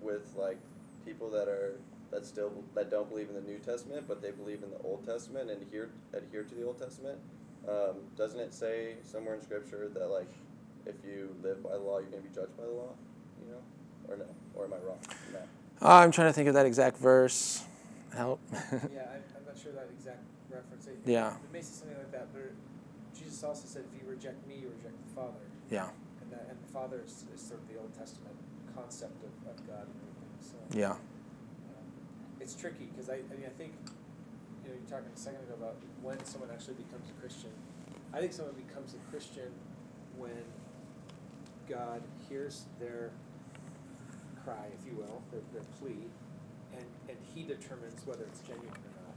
with 0.00 0.34
like 0.36 0.58
people 1.04 1.30
that 1.30 1.46
are 1.48 1.76
that 2.10 2.26
still 2.26 2.52
that 2.74 2.90
don't 2.90 3.08
believe 3.08 3.28
in 3.28 3.34
the 3.34 3.40
New 3.40 3.58
Testament, 3.58 4.06
but 4.08 4.20
they 4.20 4.32
believe 4.32 4.62
in 4.62 4.70
the 4.70 4.78
Old 4.78 5.06
Testament 5.06 5.50
and 5.50 5.62
adhere 5.62 5.90
adhere 6.12 6.42
to 6.42 6.54
the 6.54 6.64
Old 6.64 6.78
Testament. 6.78 7.18
Um, 7.68 7.96
doesn't 8.16 8.38
it 8.38 8.54
say 8.54 8.94
somewhere 9.02 9.34
in 9.34 9.42
Scripture 9.42 9.88
that 9.94 10.06
like 10.08 10.30
if 10.86 10.94
you 11.04 11.34
live 11.42 11.62
by 11.62 11.72
the 11.72 11.78
law, 11.78 11.98
you're 11.98 12.10
going 12.10 12.22
to 12.22 12.28
be 12.28 12.34
judged 12.34 12.56
by 12.56 12.64
the 12.64 12.70
law? 12.70 12.90
You 13.44 13.52
know, 13.52 13.60
or 14.08 14.16
no? 14.16 14.24
Or 14.54 14.64
am 14.66 14.72
I 14.72 14.76
wrong? 14.86 14.98
No. 15.32 15.38
oh, 15.82 15.96
I'm 15.96 16.10
trying 16.12 16.28
to 16.28 16.32
think 16.32 16.48
of 16.48 16.54
that 16.54 16.66
exact 16.66 16.96
verse. 16.98 17.64
Help. 18.14 18.40
yeah, 18.52 18.58
I, 19.10 19.18
I'm 19.36 19.44
not 19.46 19.58
sure 19.60 19.72
that 19.72 19.88
exact 19.92 20.22
reference. 20.48 20.86
It, 20.86 20.98
Yeah. 21.04 21.32
It 21.34 21.52
may 21.52 21.60
say 21.60 21.74
something 21.84 21.98
like 21.98 22.12
that, 22.12 22.28
but 22.32 22.52
Jesus 23.18 23.42
also 23.44 23.66
said, 23.66 23.84
if 23.92 24.00
you 24.02 24.08
reject 24.08 24.46
me, 24.46 24.54
you 24.62 24.68
reject 24.76 24.94
the 25.08 25.14
Father. 25.14 25.44
yeah. 25.70 25.88
And, 26.22 26.32
that, 26.32 26.46
and 26.48 26.56
the 26.64 26.72
Father 26.72 27.02
is, 27.04 27.24
is 27.34 27.40
sort 27.42 27.60
of 27.60 27.68
the 27.68 27.78
Old 27.78 27.92
Testament 27.98 28.34
concept 28.74 29.20
of, 29.22 29.50
of 29.50 29.56
God 29.66 29.84
and 29.84 29.98
everything. 30.00 30.32
So 30.40 30.56
Yeah. 30.78 30.92
um, 30.92 31.84
it's 32.40 32.54
tricky 32.54 32.86
because 32.94 33.10
I, 33.10 33.14
I 33.14 33.34
mean, 33.36 33.44
I 33.46 33.54
think, 33.58 33.74
you 34.66 34.72
know, 34.72 34.78
you're 34.80 34.90
talking 34.90 35.12
a 35.14 35.18
second 35.18 35.40
ago 35.46 35.54
about 35.54 35.76
when 36.02 36.18
someone 36.24 36.50
actually 36.50 36.74
becomes 36.74 37.08
a 37.08 37.20
Christian. 37.20 37.50
I 38.12 38.18
think 38.18 38.32
someone 38.32 38.54
becomes 38.54 38.94
a 38.94 39.10
Christian 39.10 39.50
when 40.16 40.42
God 41.68 42.02
hears 42.28 42.64
their 42.80 43.12
cry, 44.42 44.66
if 44.74 44.84
you 44.86 44.96
will, 44.96 45.22
their, 45.30 45.42
their 45.52 45.62
plea, 45.78 46.10
and, 46.74 46.86
and 47.08 47.16
he 47.34 47.42
determines 47.42 48.04
whether 48.06 48.24
it's 48.24 48.40
genuine 48.40 48.66
or 48.66 48.94
not. 49.06 49.16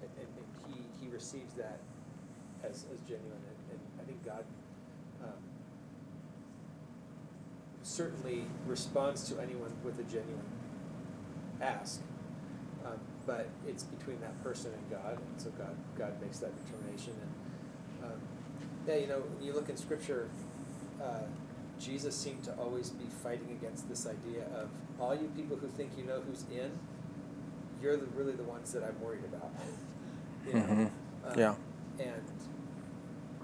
And, 0.00 0.10
and, 0.20 0.28
and 0.40 0.74
he, 0.74 1.04
he 1.04 1.12
receives 1.12 1.52
that 1.54 1.80
as, 2.64 2.86
as 2.92 3.00
genuine, 3.00 3.44
and, 3.44 3.58
and 3.72 3.80
I 4.00 4.04
think 4.04 4.24
God 4.24 4.44
um, 5.22 5.42
certainly 7.82 8.44
responds 8.66 9.28
to 9.30 9.38
anyone 9.40 9.72
with 9.84 9.98
a 9.98 10.04
genuine 10.04 10.40
ask. 11.60 12.00
Um, 12.96 13.00
but 13.26 13.48
it's 13.66 13.82
between 13.82 14.20
that 14.20 14.40
person 14.42 14.72
and 14.72 14.90
God, 14.90 15.18
and 15.18 15.40
so 15.40 15.50
God 15.50 15.74
God 15.98 16.20
makes 16.22 16.38
that 16.38 16.52
determination. 16.64 17.12
And 17.20 18.12
um, 18.12 18.18
yeah, 18.86 18.96
you 18.96 19.06
know, 19.08 19.20
when 19.20 19.44
you 19.44 19.52
look 19.52 19.68
in 19.68 19.76
Scripture, 19.76 20.28
uh, 21.02 21.22
Jesus 21.80 22.14
seemed 22.16 22.44
to 22.44 22.52
always 22.54 22.90
be 22.90 23.04
fighting 23.22 23.50
against 23.60 23.88
this 23.88 24.06
idea 24.06 24.44
of 24.54 24.68
all 25.00 25.14
you 25.14 25.30
people 25.36 25.56
who 25.56 25.66
think 25.68 25.90
you 25.98 26.04
know 26.04 26.20
who's 26.26 26.44
in, 26.52 26.70
you're 27.82 27.96
the, 27.96 28.06
really 28.14 28.32
the 28.32 28.44
ones 28.44 28.72
that 28.72 28.82
I'm 28.84 28.98
worried 29.00 29.24
about. 29.24 29.50
you 30.46 30.54
know? 30.54 30.60
Mhm. 30.60 30.90
Um, 31.26 31.38
Yeah. 31.38 31.54
And 31.98 32.22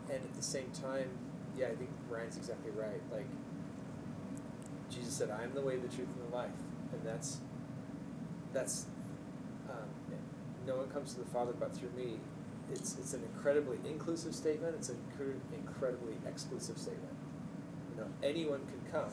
and 0.09 0.23
at 0.23 0.35
the 0.35 0.43
same 0.43 0.71
time, 0.71 1.09
yeah, 1.57 1.67
I 1.67 1.75
think 1.75 1.91
Ryan's 2.09 2.37
exactly 2.37 2.71
right. 2.71 3.01
Like 3.11 3.27
Jesus 4.91 5.15
said, 5.15 5.31
"I 5.31 5.43
am 5.43 5.53
the 5.55 5.61
way, 5.63 5.77
the 5.77 5.89
truth, 5.89 6.09
and 6.21 6.31
the 6.31 6.37
life," 6.37 6.51
and 6.93 7.03
that's 7.05 7.39
that's 8.53 8.87
um, 9.73 10.19
no 10.67 10.77
one 10.77 10.89
comes 10.89 11.15
to 11.15 11.21
the 11.21 11.27
Father 11.27 11.53
but 11.59 11.75
through 11.75 11.91
me. 11.97 12.19
It's 12.73 12.97
it's 12.99 13.13
an 13.15 13.23
incredibly 13.35 13.79
inclusive 13.89 14.35
statement. 14.35 14.75
It's 14.79 14.89
an 14.89 14.99
incredibly 15.55 16.15
exclusive 16.27 16.79
statement. 16.79 17.15
You 17.91 18.03
know, 18.03 18.09
anyone 18.23 18.61
can 18.67 18.93
come, 18.93 19.11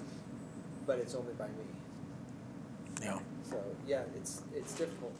but 0.86 1.00
it's 1.00 1.16
only 1.16 1.34
by 1.34 1.48
me. 1.48 1.68
Yeah. 3.01 3.20
So 3.50 3.62
yeah, 3.88 4.04
it's 4.16 4.44
it's 4.56 4.74
difficult. 4.74 5.13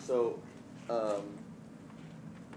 So, 0.00 0.38
um, 0.90 1.22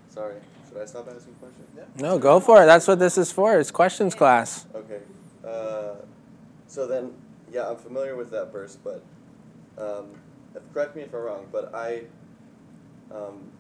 sorry, 0.10 0.36
should 0.68 0.82
I 0.82 0.86
stop 0.86 1.08
asking 1.08 1.36
questions? 1.36 1.68
Yeah. 1.76 1.84
No, 1.98 2.20
go 2.20 2.40
for 2.40 2.64
it. 2.64 2.66
That's 2.66 2.88
what 2.88 3.00
this 3.00 3.18
is 3.18 3.32
for. 3.32 3.60
It's 3.60 3.72
questions 3.72 4.16
class. 4.16 4.66
Okay. 4.76 5.00
Uh, 5.46 5.96
so 6.68 6.88
then, 6.88 7.14
yeah, 7.52 7.70
I'm 7.70 7.78
familiar 7.78 8.16
with 8.16 8.32
that 8.32 8.52
verse, 8.52 8.78
but 8.84 9.02
um, 9.78 10.08
correct 10.74 10.96
me 10.96 11.04
if 11.04 11.14
I'm 11.14 11.22
wrong, 11.22 11.48
but 11.52 11.74
I, 11.74 12.04
um, 13.14 13.52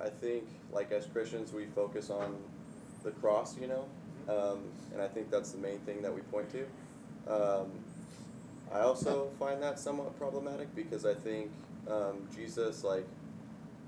I 0.00 0.08
think 0.08 0.44
like 0.72 0.92
as 0.92 1.06
Christians 1.06 1.52
we 1.52 1.66
focus 1.66 2.10
on 2.10 2.36
the 3.02 3.10
cross, 3.12 3.56
you 3.58 3.68
know, 3.68 3.84
um, 4.28 4.60
and 4.92 5.00
I 5.00 5.08
think 5.08 5.30
that's 5.30 5.52
the 5.52 5.58
main 5.58 5.78
thing 5.80 6.02
that 6.02 6.14
we 6.14 6.20
point 6.22 6.48
to. 6.50 6.66
Um, 7.32 7.70
I 8.72 8.80
also 8.80 9.30
find 9.38 9.62
that 9.62 9.78
somewhat 9.78 10.18
problematic 10.18 10.74
because 10.74 11.06
I 11.06 11.14
think 11.14 11.50
um, 11.88 12.28
Jesus, 12.34 12.82
like, 12.82 13.06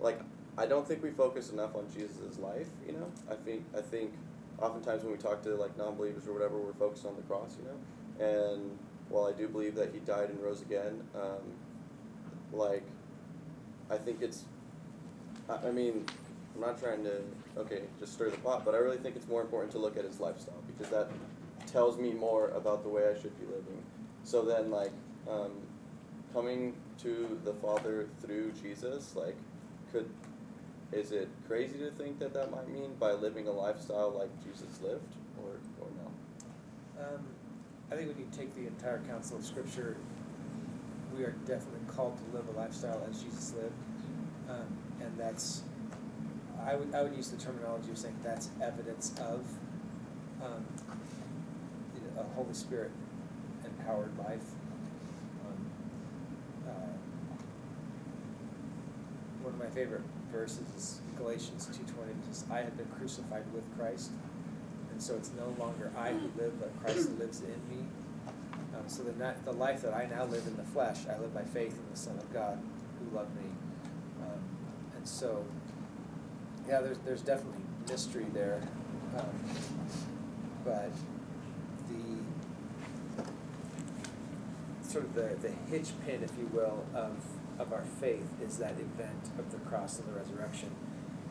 like 0.00 0.20
I 0.56 0.66
don't 0.66 0.86
think 0.86 1.02
we 1.02 1.10
focus 1.10 1.50
enough 1.50 1.74
on 1.74 1.86
Jesus' 1.92 2.38
life. 2.38 2.68
You 2.86 2.92
know, 2.92 3.10
I 3.30 3.34
think 3.34 3.64
I 3.76 3.80
think 3.80 4.12
oftentimes 4.60 5.02
when 5.02 5.12
we 5.12 5.18
talk 5.18 5.42
to 5.42 5.54
like 5.56 5.76
non-believers 5.76 6.26
or 6.26 6.32
whatever, 6.32 6.58
we're 6.58 6.72
focused 6.72 7.06
on 7.06 7.16
the 7.16 7.22
cross. 7.22 7.56
You 7.58 7.68
know, 7.68 8.24
and 8.24 8.78
while 9.08 9.26
I 9.26 9.32
do 9.32 9.48
believe 9.48 9.74
that 9.76 9.92
he 9.92 10.00
died 10.00 10.30
and 10.30 10.40
rose 10.42 10.62
again, 10.62 11.02
um, 11.14 11.52
like, 12.52 12.84
I 13.90 13.96
think 13.96 14.22
it's. 14.22 14.44
I, 15.48 15.70
mean, 15.70 16.04
I'm 16.54 16.60
not 16.60 16.78
trying 16.78 17.04
to 17.04 17.22
okay 17.56 17.82
just 17.98 18.12
stir 18.12 18.30
the 18.30 18.36
pot, 18.38 18.64
but 18.64 18.74
I 18.74 18.78
really 18.78 18.98
think 18.98 19.16
it's 19.16 19.28
more 19.28 19.40
important 19.40 19.72
to 19.72 19.78
look 19.78 19.96
at 19.96 20.04
his 20.04 20.20
lifestyle 20.20 20.62
because 20.66 20.90
that 20.90 21.08
tells 21.66 21.98
me 21.98 22.12
more 22.12 22.48
about 22.48 22.82
the 22.82 22.88
way 22.88 23.02
I 23.08 23.18
should 23.20 23.38
be 23.38 23.46
living. 23.46 23.82
So 24.24 24.42
then, 24.42 24.70
like, 24.70 24.92
um, 25.28 25.52
coming 26.32 26.74
to 27.02 27.40
the 27.44 27.54
Father 27.54 28.08
through 28.20 28.52
Jesus, 28.52 29.16
like, 29.16 29.36
could 29.90 30.08
is 30.90 31.12
it 31.12 31.28
crazy 31.46 31.78
to 31.78 31.90
think 31.90 32.18
that 32.18 32.32
that 32.32 32.50
might 32.50 32.68
mean 32.68 32.94
by 32.98 33.12
living 33.12 33.46
a 33.46 33.50
lifestyle 33.50 34.10
like 34.10 34.30
Jesus 34.42 34.80
lived, 34.82 35.14
or 35.42 35.52
or 35.80 35.88
no? 36.02 37.04
Um, 37.04 37.20
I 37.90 37.94
think 37.94 38.08
when 38.08 38.18
you 38.18 38.26
take 38.36 38.54
the 38.54 38.66
entire 38.66 38.98
counsel 39.00 39.38
of 39.38 39.44
Scripture, 39.44 39.96
we 41.18 41.24
are 41.24 41.34
definitely 41.46 41.80
called 41.88 42.16
to 42.16 42.36
live 42.36 42.48
a 42.48 42.58
lifestyle 42.58 43.02
as 43.10 43.22
Jesus 43.22 43.52
lived, 43.54 43.74
um, 44.48 44.66
and 45.00 45.12
that's. 45.18 45.62
I 46.64 46.76
would 46.76 46.94
I 46.94 47.02
would 47.02 47.14
use 47.16 47.28
the 47.30 47.36
terminology 47.36 47.90
of 47.90 47.98
saying 47.98 48.16
that's 48.22 48.50
evidence 48.62 49.12
of 49.20 49.44
um, 50.42 50.64
a 52.18 52.22
Holy 52.34 52.54
Spirit 52.54 52.90
empowered 53.64 54.16
life. 54.18 54.44
Um, 55.46 55.66
uh, 56.68 56.70
one 59.42 59.54
of 59.54 59.58
my 59.58 59.66
favorite 59.66 60.02
verses 60.32 60.66
is 60.76 61.00
Galatians 61.16 61.66
two 61.66 61.92
twenty. 61.92 62.12
Says, 62.30 62.44
"I 62.50 62.58
have 62.58 62.76
been 62.76 62.88
crucified 62.96 63.44
with 63.52 63.64
Christ." 63.76 64.12
and 64.98 65.04
so 65.04 65.14
it's 65.14 65.30
no 65.38 65.54
longer 65.62 65.92
I 65.96 66.10
who 66.10 66.28
live, 66.36 66.58
but 66.58 66.76
Christ 66.82 67.16
lives 67.20 67.42
in 67.42 67.54
me. 67.70 67.84
So 68.88 69.02
the, 69.02 69.12
na- 69.12 69.34
the 69.44 69.52
life 69.52 69.82
that 69.82 69.92
I 69.94 70.06
now 70.06 70.24
live 70.24 70.46
in 70.46 70.56
the 70.56 70.64
flesh, 70.64 71.00
I 71.08 71.18
live 71.18 71.34
by 71.34 71.42
faith 71.42 71.74
in 71.74 71.90
the 71.90 71.96
Son 71.96 72.16
of 72.16 72.32
God 72.32 72.58
who 72.98 73.16
loved 73.16 73.36
me. 73.36 73.50
Um, 74.22 74.40
and 74.96 75.06
so, 75.06 75.44
yeah, 76.66 76.80
there's, 76.80 76.98
there's 77.04 77.20
definitely 77.20 77.60
mystery 77.88 78.26
there. 78.32 78.62
Um, 79.16 79.40
but 80.64 80.90
the 81.88 82.24
sort 84.88 85.04
of 85.04 85.14
the, 85.14 85.36
the 85.42 85.52
hitch 85.70 85.90
pin, 86.06 86.22
if 86.22 86.32
you 86.38 86.48
will, 86.52 86.86
of, 86.94 87.16
of 87.58 87.72
our 87.72 87.84
faith 88.00 88.26
is 88.42 88.56
that 88.56 88.72
event 88.72 89.30
of 89.38 89.52
the 89.52 89.58
cross 89.68 89.98
and 89.98 90.08
the 90.08 90.18
resurrection. 90.18 90.70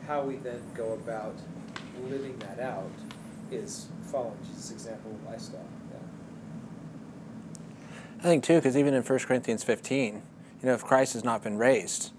How 0.06 0.22
we 0.22 0.36
then 0.36 0.62
go 0.74 0.92
about 0.92 1.34
living 2.08 2.38
that 2.38 2.60
out 2.60 2.90
is 3.50 3.88
following 4.10 4.38
Jesus' 4.48 4.70
example 4.70 5.10
of 5.10 5.30
lifestyle. 5.30 5.66
I 8.18 8.22
think 8.22 8.44
too, 8.44 8.56
because 8.56 8.76
even 8.76 8.94
in 8.94 9.02
1 9.02 9.18
Corinthians 9.20 9.62
15, 9.62 10.14
you 10.14 10.22
know, 10.66 10.74
if 10.74 10.84
Christ 10.84 11.12
has 11.12 11.24
not 11.24 11.42
been 11.42 11.56
raised, 11.56 12.10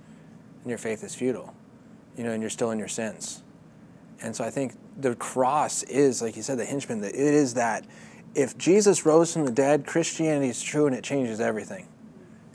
then 0.61 0.69
your 0.69 0.77
faith 0.77 1.03
is 1.03 1.13
futile, 1.13 1.53
you 2.17 2.23
know, 2.23 2.31
and 2.31 2.41
you're 2.41 2.49
still 2.49 2.71
in 2.71 2.79
your 2.79 2.87
sins. 2.87 3.43
And 4.21 4.35
so 4.35 4.43
I 4.43 4.49
think 4.49 4.73
the 4.97 5.15
cross 5.15 5.83
is, 5.83 6.21
like 6.21 6.35
you 6.35 6.41
said, 6.41 6.57
the 6.57 6.65
hingeman. 6.65 7.01
That 7.01 7.13
it 7.13 7.33
is 7.33 7.53
that 7.55 7.85
if 8.35 8.57
Jesus 8.57 9.05
rose 9.05 9.33
from 9.33 9.45
the 9.45 9.51
dead, 9.51 9.85
Christianity 9.85 10.49
is 10.49 10.61
true 10.61 10.87
and 10.87 10.95
it 10.95 11.03
changes 11.03 11.39
everything. 11.39 11.87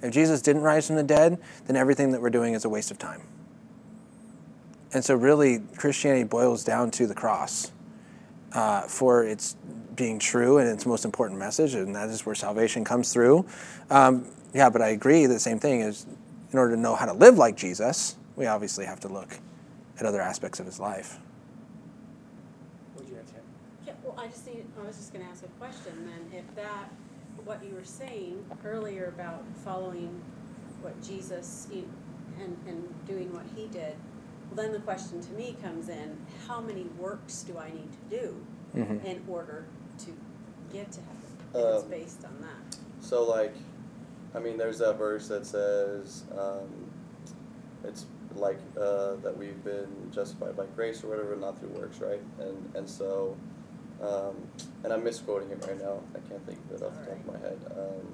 If 0.02 0.12
Jesus 0.12 0.42
didn't 0.42 0.62
rise 0.62 0.86
from 0.86 0.96
the 0.96 1.02
dead, 1.02 1.38
then 1.66 1.76
everything 1.76 2.12
that 2.12 2.20
we're 2.20 2.30
doing 2.30 2.54
is 2.54 2.64
a 2.64 2.68
waste 2.68 2.90
of 2.90 2.98
time. 2.98 3.22
And 4.92 5.04
so, 5.04 5.14
really, 5.14 5.60
Christianity 5.76 6.24
boils 6.24 6.62
down 6.62 6.90
to 6.92 7.06
the 7.06 7.14
cross 7.14 7.72
uh, 8.54 8.82
for 8.82 9.24
its 9.24 9.56
being 9.96 10.18
true 10.18 10.58
and 10.58 10.68
its 10.68 10.86
most 10.86 11.04
important 11.04 11.38
message, 11.38 11.74
and 11.74 11.94
that 11.94 12.08
is 12.08 12.24
where 12.26 12.34
salvation 12.34 12.84
comes 12.84 13.12
through. 13.12 13.44
Um, 13.90 14.26
yeah, 14.52 14.70
but 14.70 14.82
I 14.82 14.88
agree. 14.88 15.26
The 15.26 15.40
same 15.40 15.58
thing 15.58 15.80
is, 15.80 16.06
in 16.52 16.58
order 16.58 16.74
to 16.74 16.80
know 16.80 16.94
how 16.94 17.06
to 17.06 17.12
live 17.12 17.36
like 17.38 17.56
Jesus, 17.56 18.16
we 18.36 18.46
obviously 18.46 18.84
have 18.86 19.00
to 19.00 19.08
look 19.08 19.38
at 19.98 20.06
other 20.06 20.20
aspects 20.20 20.60
of 20.60 20.66
his 20.66 20.78
life. 20.80 21.18
What 22.94 23.06
do 23.06 23.10
you 23.12 23.18
have, 23.18 23.26
Tam? 23.26 23.40
Yeah, 23.86 23.92
well, 24.02 24.14
I 24.18 24.28
just 24.28 24.46
need, 24.46 24.64
I 24.80 24.86
was 24.86 24.96
just 24.96 25.12
gonna 25.12 25.26
ask 25.30 25.44
a 25.44 25.48
question 25.58 25.92
then, 26.06 26.38
if 26.40 26.54
that, 26.56 26.90
what 27.44 27.62
you 27.64 27.74
were 27.74 27.84
saying 27.84 28.44
earlier 28.64 29.06
about 29.06 29.44
following 29.64 30.20
what 30.80 31.00
Jesus, 31.02 31.68
you- 31.72 31.88
and, 32.40 32.56
and 32.66 33.06
doing 33.06 33.32
what 33.32 33.44
he 33.54 33.66
did, 33.68 33.94
well, 33.94 34.13
then 34.54 34.72
the 34.72 34.78
question 34.80 35.20
to 35.20 35.32
me 35.32 35.56
comes 35.62 35.88
in, 35.88 36.16
how 36.46 36.60
many 36.60 36.84
works 36.98 37.42
do 37.42 37.58
I 37.58 37.70
need 37.70 37.90
to 38.10 38.18
do 38.20 38.36
Mhm. 38.74 39.04
in 39.04 39.22
order 39.28 39.64
to 39.98 40.10
get 40.72 40.92
to 40.92 41.00
heaven? 41.00 41.20
If 41.54 41.74
it's 41.74 41.84
Um, 41.84 41.90
based 41.90 42.24
on 42.24 42.40
that. 42.42 42.78
So 43.00 43.22
like, 43.24 43.54
I 44.34 44.40
mean, 44.40 44.56
there's 44.56 44.78
that 44.78 44.96
verse 44.98 45.28
that 45.28 45.46
says, 45.46 46.24
um, 46.36 46.90
it's 47.84 48.06
like 48.34 48.58
uh, 48.76 49.14
that 49.22 49.36
we've 49.36 49.62
been 49.62 50.10
justified 50.10 50.56
by 50.56 50.66
grace 50.74 51.04
or 51.04 51.08
whatever, 51.08 51.36
not 51.36 51.58
through 51.58 51.68
works, 51.70 52.00
right? 52.00 52.20
And 52.40 52.74
and 52.74 52.88
so, 52.88 53.36
um, 54.02 54.34
and 54.82 54.92
I'm 54.92 55.04
misquoting 55.04 55.50
it 55.50 55.64
right 55.66 55.80
now. 55.80 56.00
I 56.16 56.18
can't 56.28 56.44
think 56.46 56.58
of 56.70 56.80
it 56.80 56.84
off 56.84 56.98
the 56.98 57.06
top 57.10 57.20
of 57.20 57.26
my 57.26 57.38
head. 57.38 57.58
Um, 57.76 58.06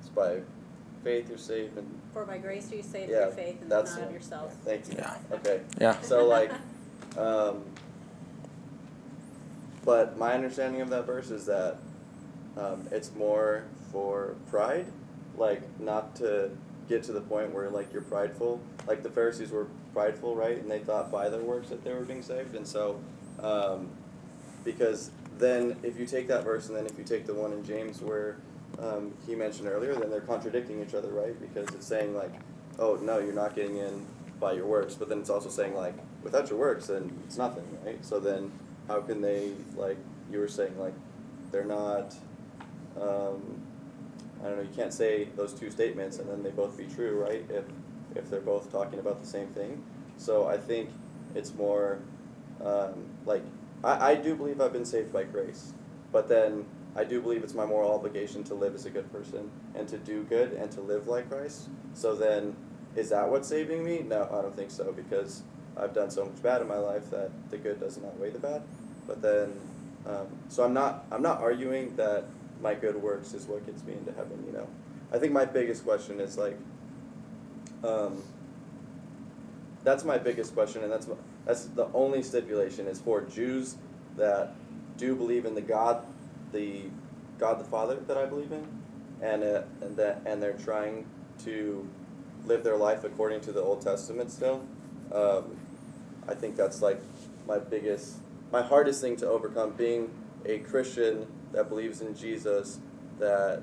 it's 0.00 0.10
by 0.10 0.42
faith 1.06 1.28
you're 1.28 1.38
saved, 1.38 1.78
and 1.78 1.86
For 2.12 2.24
by 2.24 2.38
grace 2.38 2.66
do 2.66 2.76
you 2.76 2.82
saved 2.82 3.12
yeah, 3.12 3.26
through 3.26 3.44
faith 3.44 3.62
and 3.62 3.70
that's 3.70 3.92
not 3.92 3.96
the 3.96 4.02
of 4.02 4.06
one. 4.08 4.14
yourself. 4.14 4.54
Thank 4.64 4.88
you. 4.88 4.94
Yeah. 4.98 5.14
Okay. 5.30 5.60
Yeah. 5.80 6.00
So 6.00 6.26
like, 6.26 6.50
um, 7.16 7.62
but 9.84 10.18
my 10.18 10.32
understanding 10.32 10.80
of 10.80 10.90
that 10.90 11.06
verse 11.06 11.30
is 11.30 11.46
that 11.46 11.76
um, 12.56 12.88
it's 12.90 13.14
more 13.14 13.66
for 13.92 14.34
pride, 14.50 14.86
like 15.36 15.62
not 15.78 16.16
to 16.16 16.50
get 16.88 17.04
to 17.04 17.12
the 17.12 17.20
point 17.20 17.54
where 17.54 17.70
like 17.70 17.92
you're 17.92 18.02
prideful. 18.02 18.60
Like 18.88 19.04
the 19.04 19.10
Pharisees 19.10 19.52
were 19.52 19.68
prideful, 19.94 20.34
right? 20.34 20.58
And 20.58 20.68
they 20.68 20.80
thought 20.80 21.12
by 21.12 21.28
their 21.28 21.40
works 21.40 21.68
that 21.68 21.84
they 21.84 21.94
were 21.94 22.04
being 22.04 22.22
saved, 22.22 22.56
and 22.56 22.66
so 22.66 22.98
um, 23.40 23.90
because 24.64 25.12
then 25.38 25.76
if 25.84 26.00
you 26.00 26.06
take 26.06 26.26
that 26.26 26.42
verse 26.42 26.66
and 26.66 26.76
then 26.76 26.86
if 26.86 26.98
you 26.98 27.04
take 27.04 27.26
the 27.26 27.34
one 27.34 27.52
in 27.52 27.64
James 27.64 28.00
where 28.00 28.38
um, 28.78 29.14
he 29.26 29.34
mentioned 29.34 29.68
earlier, 29.68 29.94
then 29.94 30.10
they're 30.10 30.20
contradicting 30.20 30.82
each 30.82 30.94
other, 30.94 31.08
right? 31.08 31.38
Because 31.40 31.74
it's 31.74 31.86
saying 31.86 32.14
like, 32.14 32.32
oh 32.78 32.96
no, 32.96 33.18
you're 33.18 33.32
not 33.32 33.54
getting 33.54 33.78
in 33.78 34.06
by 34.38 34.52
your 34.52 34.66
works, 34.66 34.94
but 34.94 35.08
then 35.08 35.20
it's 35.20 35.30
also 35.30 35.48
saying 35.48 35.74
like, 35.74 35.94
without 36.22 36.50
your 36.50 36.58
works, 36.58 36.88
then 36.88 37.10
it's 37.24 37.38
nothing, 37.38 37.64
right? 37.84 38.04
So 38.04 38.20
then, 38.20 38.52
how 38.88 39.00
can 39.00 39.20
they 39.20 39.52
like 39.74 39.96
you 40.30 40.38
were 40.38 40.48
saying 40.48 40.78
like, 40.78 40.94
they're 41.50 41.64
not, 41.64 42.14
um, 43.00 43.62
I 44.40 44.48
don't 44.48 44.56
know. 44.56 44.62
You 44.62 44.76
can't 44.76 44.92
say 44.92 45.28
those 45.36 45.52
two 45.52 45.70
statements 45.70 46.18
and 46.18 46.28
then 46.28 46.42
they 46.42 46.50
both 46.50 46.76
be 46.76 46.86
true, 46.86 47.22
right? 47.22 47.44
If 47.48 47.64
if 48.14 48.30
they're 48.30 48.40
both 48.40 48.70
talking 48.70 48.98
about 48.98 49.20
the 49.20 49.26
same 49.26 49.48
thing. 49.48 49.82
So 50.16 50.46
I 50.46 50.56
think 50.56 50.90
it's 51.34 51.54
more 51.54 51.98
um, 52.64 53.06
like 53.24 53.42
I, 53.82 54.12
I 54.12 54.14
do 54.14 54.34
believe 54.34 54.60
I've 54.60 54.72
been 54.72 54.84
saved 54.84 55.12
by 55.12 55.24
grace, 55.24 55.72
but 56.12 56.28
then 56.28 56.66
I 56.96 57.04
do 57.04 57.20
believe 57.20 57.44
it's 57.44 57.54
my 57.54 57.66
moral 57.66 57.92
obligation 57.92 58.42
to 58.44 58.54
live 58.54 58.74
as 58.74 58.86
a 58.86 58.90
good 58.90 59.10
person 59.12 59.50
and 59.74 59.86
to 59.88 59.98
do 59.98 60.24
good 60.24 60.52
and 60.52 60.70
to 60.72 60.80
live 60.80 61.06
like 61.06 61.28
Christ. 61.28 61.68
So 61.92 62.14
then, 62.14 62.56
is 62.94 63.10
that 63.10 63.30
what's 63.30 63.48
saving 63.48 63.84
me? 63.84 64.00
No, 64.00 64.28
I 64.32 64.40
don't 64.42 64.56
think 64.56 64.70
so 64.70 64.92
because 64.92 65.42
I've 65.76 65.92
done 65.92 66.10
so 66.10 66.24
much 66.24 66.42
bad 66.42 66.62
in 66.62 66.68
my 66.68 66.78
life 66.78 67.10
that 67.10 67.30
the 67.50 67.58
good 67.58 67.78
doesn't 67.78 68.04
outweigh 68.04 68.30
the 68.30 68.38
bad. 68.38 68.62
But 69.06 69.20
then, 69.20 69.52
um, 70.06 70.26
so 70.48 70.64
I'm 70.64 70.72
not 70.72 71.04
I'm 71.12 71.22
not 71.22 71.40
arguing 71.40 71.94
that 71.96 72.24
my 72.62 72.74
good 72.74 72.96
works 72.96 73.34
is 73.34 73.46
what 73.46 73.66
gets 73.66 73.84
me 73.84 73.92
into 73.92 74.12
heaven. 74.12 74.42
You 74.46 74.52
know, 74.52 74.68
I 75.12 75.18
think 75.18 75.32
my 75.32 75.44
biggest 75.44 75.84
question 75.84 76.18
is 76.18 76.38
like, 76.38 76.56
um, 77.84 78.22
that's 79.84 80.04
my 80.04 80.16
biggest 80.16 80.54
question, 80.54 80.82
and 80.82 80.90
that's 80.90 81.08
that's 81.44 81.66
the 81.66 81.88
only 81.92 82.22
stipulation 82.22 82.86
is 82.86 82.98
for 82.98 83.20
Jews 83.20 83.76
that 84.16 84.54
do 84.96 85.14
believe 85.14 85.44
in 85.44 85.54
the 85.54 85.60
God, 85.60 86.04
the 86.52 86.84
God 87.38 87.60
the 87.60 87.64
Father 87.64 87.96
that 88.06 88.16
I 88.16 88.26
believe 88.26 88.52
in, 88.52 88.66
and 89.20 89.42
uh, 89.42 89.62
and 89.80 89.96
that 89.96 90.22
and 90.26 90.42
they're 90.42 90.54
trying 90.54 91.06
to 91.44 91.88
live 92.44 92.62
their 92.64 92.76
life 92.76 93.04
according 93.04 93.40
to 93.42 93.52
the 93.52 93.60
Old 93.60 93.82
Testament 93.82 94.30
still. 94.30 94.64
Um, 95.12 95.56
I 96.28 96.34
think 96.34 96.56
that's 96.56 96.82
like 96.82 97.00
my 97.46 97.58
biggest, 97.58 98.16
my 98.52 98.62
hardest 98.62 99.00
thing 99.00 99.16
to 99.16 99.28
overcome. 99.28 99.72
Being 99.72 100.10
a 100.44 100.58
Christian 100.58 101.26
that 101.52 101.68
believes 101.68 102.00
in 102.00 102.14
Jesus, 102.16 102.78
that 103.18 103.62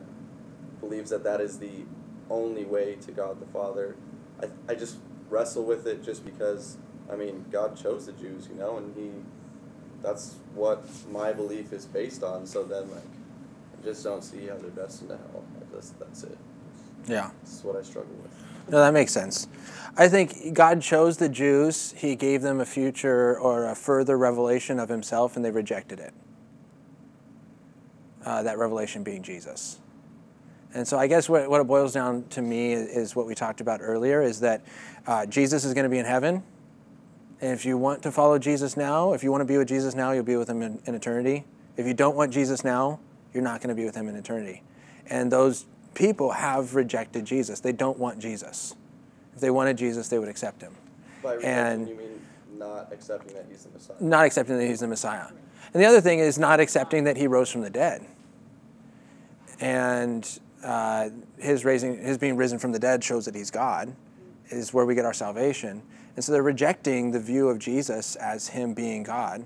believes 0.80 1.10
that 1.10 1.24
that 1.24 1.42
is 1.42 1.60
the 1.60 1.86
only 2.30 2.66
way 2.66 2.96
to 3.02 3.12
God 3.12 3.40
the 3.40 3.46
Father. 3.48 3.96
I, 4.42 4.48
I 4.72 4.76
just 4.76 4.98
wrestle 5.30 5.64
with 5.64 5.88
it 5.88 6.04
just 6.04 6.26
because 6.26 6.78
I 7.12 7.16
mean 7.16 7.46
God 7.52 7.76
chose 7.76 8.06
the 8.06 8.14
Jews, 8.14 8.48
you 8.50 8.56
know, 8.56 8.78
and 8.78 8.96
he 8.96 9.12
that's 10.04 10.36
what 10.54 10.86
my 11.12 11.34
belief 11.34 11.74
is 11.74 11.86
based 11.86 12.24
on. 12.24 12.46
So 12.46 12.64
then 12.64 12.92
like 12.92 13.02
I 13.02 13.86
just 13.86 14.04
don't 14.04 14.24
see 14.24 14.48
how 14.48 14.58
they're 14.58 14.70
destined 14.72 15.10
to 15.10 15.18
hell. 15.18 15.44
I 15.60 15.76
just 15.76 16.00
that's 16.00 16.24
it. 16.24 16.38
Yeah. 17.08 17.32
That's 17.42 17.64
what 17.64 17.76
I 17.76 17.82
struggle 17.82 18.14
with. 18.22 18.32
No, 18.70 18.80
that 18.80 18.94
makes 18.94 19.12
sense. 19.12 19.48
I 19.98 20.08
think 20.08 20.54
God 20.54 20.82
chose 20.82 21.18
the 21.18 21.30
Jews. 21.30 21.94
He 21.98 22.16
gave 22.16 22.42
them 22.42 22.60
a 22.62 22.66
future 22.66 23.38
or 23.38 23.68
a 23.68 23.76
further 23.76 24.18
revelation 24.18 24.80
of 24.80 24.90
Himself, 24.90 25.36
and 25.36 25.44
they 25.44 25.52
rejected 25.52 26.00
it. 26.00 26.14
Uh, 28.26 28.44
that 28.44 28.58
revelation 28.58 29.04
being 29.04 29.22
Jesus. 29.22 29.80
And 30.74 30.88
so 30.88 30.98
I 30.98 31.08
guess 31.08 31.30
what, 31.30 31.50
what 31.50 31.62
it 31.62 31.68
boils 31.68 31.94
down 31.94 32.24
to 32.30 32.42
me 32.42 32.74
is 32.74 33.16
what 33.16 33.28
we 33.28 33.36
talked 33.36 33.62
about 33.62 33.82
earlier 33.84 34.22
is 34.22 34.40
that 34.40 34.64
uh, 35.06 35.26
Jesus 35.26 35.66
is 35.66 35.74
going 35.74 35.84
to 35.84 35.90
be 35.90 36.00
in 36.00 36.06
heaven. 36.06 36.42
And 37.44 37.52
if 37.52 37.66
you 37.66 37.78
want 37.78 38.02
to 38.04 38.12
follow 38.14 38.40
Jesus 38.40 38.78
now, 38.78 39.12
if 39.12 39.22
you 39.22 39.30
want 39.30 39.42
to 39.42 39.46
be 39.46 39.58
with 39.58 39.68
Jesus 39.68 39.96
now, 39.96 40.12
you'll 40.12 40.24
be 40.24 40.38
with 40.38 40.50
him 40.50 40.62
in, 40.62 40.82
in 40.86 40.96
eternity. 40.96 41.44
If 41.76 41.86
you 41.86 41.94
don't 41.94 42.16
want 42.16 42.32
Jesus 42.32 42.64
now, 42.64 43.02
you're 43.34 43.44
not 43.44 43.60
going 43.60 43.68
to 43.68 43.76
be 43.76 43.84
with 43.84 43.96
him 43.96 44.08
in 44.08 44.16
eternity. 44.16 44.64
And 45.10 45.30
those 45.30 45.66
people 45.94 46.32
have 46.32 46.74
rejected 46.74 47.26
Jesus. 47.26 47.60
They 47.60 47.74
don't 47.74 48.00
want 48.00 48.20
Jesus. 48.20 48.76
If 49.36 49.42
they 49.42 49.50
wanted 49.50 49.78
Jesus, 49.78 50.08
they 50.08 50.20
would 50.20 50.30
accept 50.30 50.62
him. 50.62 50.74
By 51.22 51.34
rejecting, 51.34 51.54
And- 51.54 51.88
you 51.90 51.96
mean 51.96 52.22
not 52.58 52.94
accepting 52.94 53.34
that 53.34 53.46
he's 53.50 53.66
the 53.66 53.72
Messiah. 53.72 53.98
Not 54.00 54.26
accepting 54.26 54.58
that 54.58 54.66
he's 54.66 54.80
the 54.80 54.88
Messiah. 54.88 55.28
And 55.74 55.84
the 55.84 55.86
other 55.86 56.00
thing 56.00 56.20
is 56.20 56.40
not 56.40 56.62
accepting 56.62 57.04
that 57.04 57.18
he 57.18 57.28
rose 57.28 57.52
from 57.52 57.60
the 57.60 57.70
dead. 57.70 58.06
And 59.60 60.40
uh, 60.64 61.10
his 61.38 61.66
raising, 61.66 62.02
his 62.02 62.18
being 62.18 62.38
risen 62.38 62.58
from 62.58 62.72
the 62.72 62.80
dead 62.80 63.04
shows 63.04 63.26
that 63.26 63.36
he's 63.36 63.52
God, 63.52 63.94
is 64.48 64.74
where 64.74 64.86
we 64.86 64.96
get 64.96 65.04
our 65.04 65.14
salvation. 65.14 65.82
And 66.16 66.24
so 66.24 66.32
they're 66.32 66.44
rejecting 66.44 67.12
the 67.12 67.20
view 67.20 67.50
of 67.50 67.60
Jesus 67.60 68.16
as 68.18 68.50
him 68.50 68.74
being 68.74 69.04
God. 69.04 69.46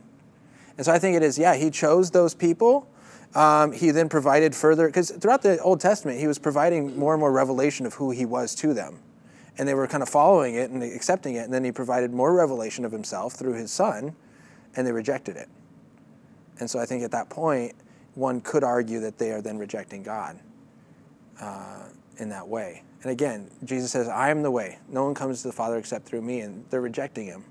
And 0.77 0.85
so 0.85 0.91
I 0.91 0.99
think 0.99 1.15
it 1.15 1.23
is, 1.23 1.37
yeah, 1.37 1.55
he 1.55 1.69
chose 1.69 2.11
those 2.11 2.35
people. 2.35 2.87
Um, 3.35 3.71
he 3.71 3.91
then 3.91 4.09
provided 4.09 4.55
further, 4.55 4.87
because 4.87 5.11
throughout 5.11 5.41
the 5.41 5.59
Old 5.59 5.79
Testament, 5.79 6.19
he 6.19 6.27
was 6.27 6.39
providing 6.39 6.97
more 6.97 7.13
and 7.13 7.19
more 7.19 7.31
revelation 7.31 7.85
of 7.85 7.93
who 7.95 8.11
he 8.11 8.25
was 8.25 8.55
to 8.55 8.73
them. 8.73 8.99
And 9.57 9.67
they 9.67 9.73
were 9.73 9.87
kind 9.87 10.03
of 10.03 10.09
following 10.09 10.55
it 10.55 10.69
and 10.69 10.83
accepting 10.83 11.35
it. 11.35 11.45
And 11.45 11.53
then 11.53 11.63
he 11.63 11.71
provided 11.71 12.13
more 12.13 12.33
revelation 12.33 12.85
of 12.85 12.91
himself 12.91 13.33
through 13.33 13.53
his 13.53 13.71
son, 13.71 14.15
and 14.75 14.85
they 14.85 14.91
rejected 14.91 15.35
it. 15.35 15.49
And 16.59 16.69
so 16.69 16.79
I 16.79 16.85
think 16.85 17.03
at 17.03 17.11
that 17.11 17.29
point, 17.29 17.73
one 18.15 18.41
could 18.41 18.63
argue 18.63 18.99
that 19.01 19.17
they 19.17 19.31
are 19.31 19.41
then 19.41 19.57
rejecting 19.57 20.03
God 20.03 20.39
uh, 21.39 21.83
in 22.19 22.29
that 22.29 22.47
way. 22.47 22.83
And 23.03 23.11
again, 23.11 23.49
Jesus 23.63 23.91
says, 23.91 24.07
I 24.07 24.29
am 24.29 24.41
the 24.41 24.51
way. 24.51 24.79
No 24.89 25.05
one 25.05 25.13
comes 25.13 25.41
to 25.41 25.47
the 25.47 25.53
Father 25.53 25.77
except 25.77 26.05
through 26.05 26.21
me. 26.21 26.41
And 26.41 26.65
they're 26.69 26.81
rejecting 26.81 27.25
him. 27.25 27.45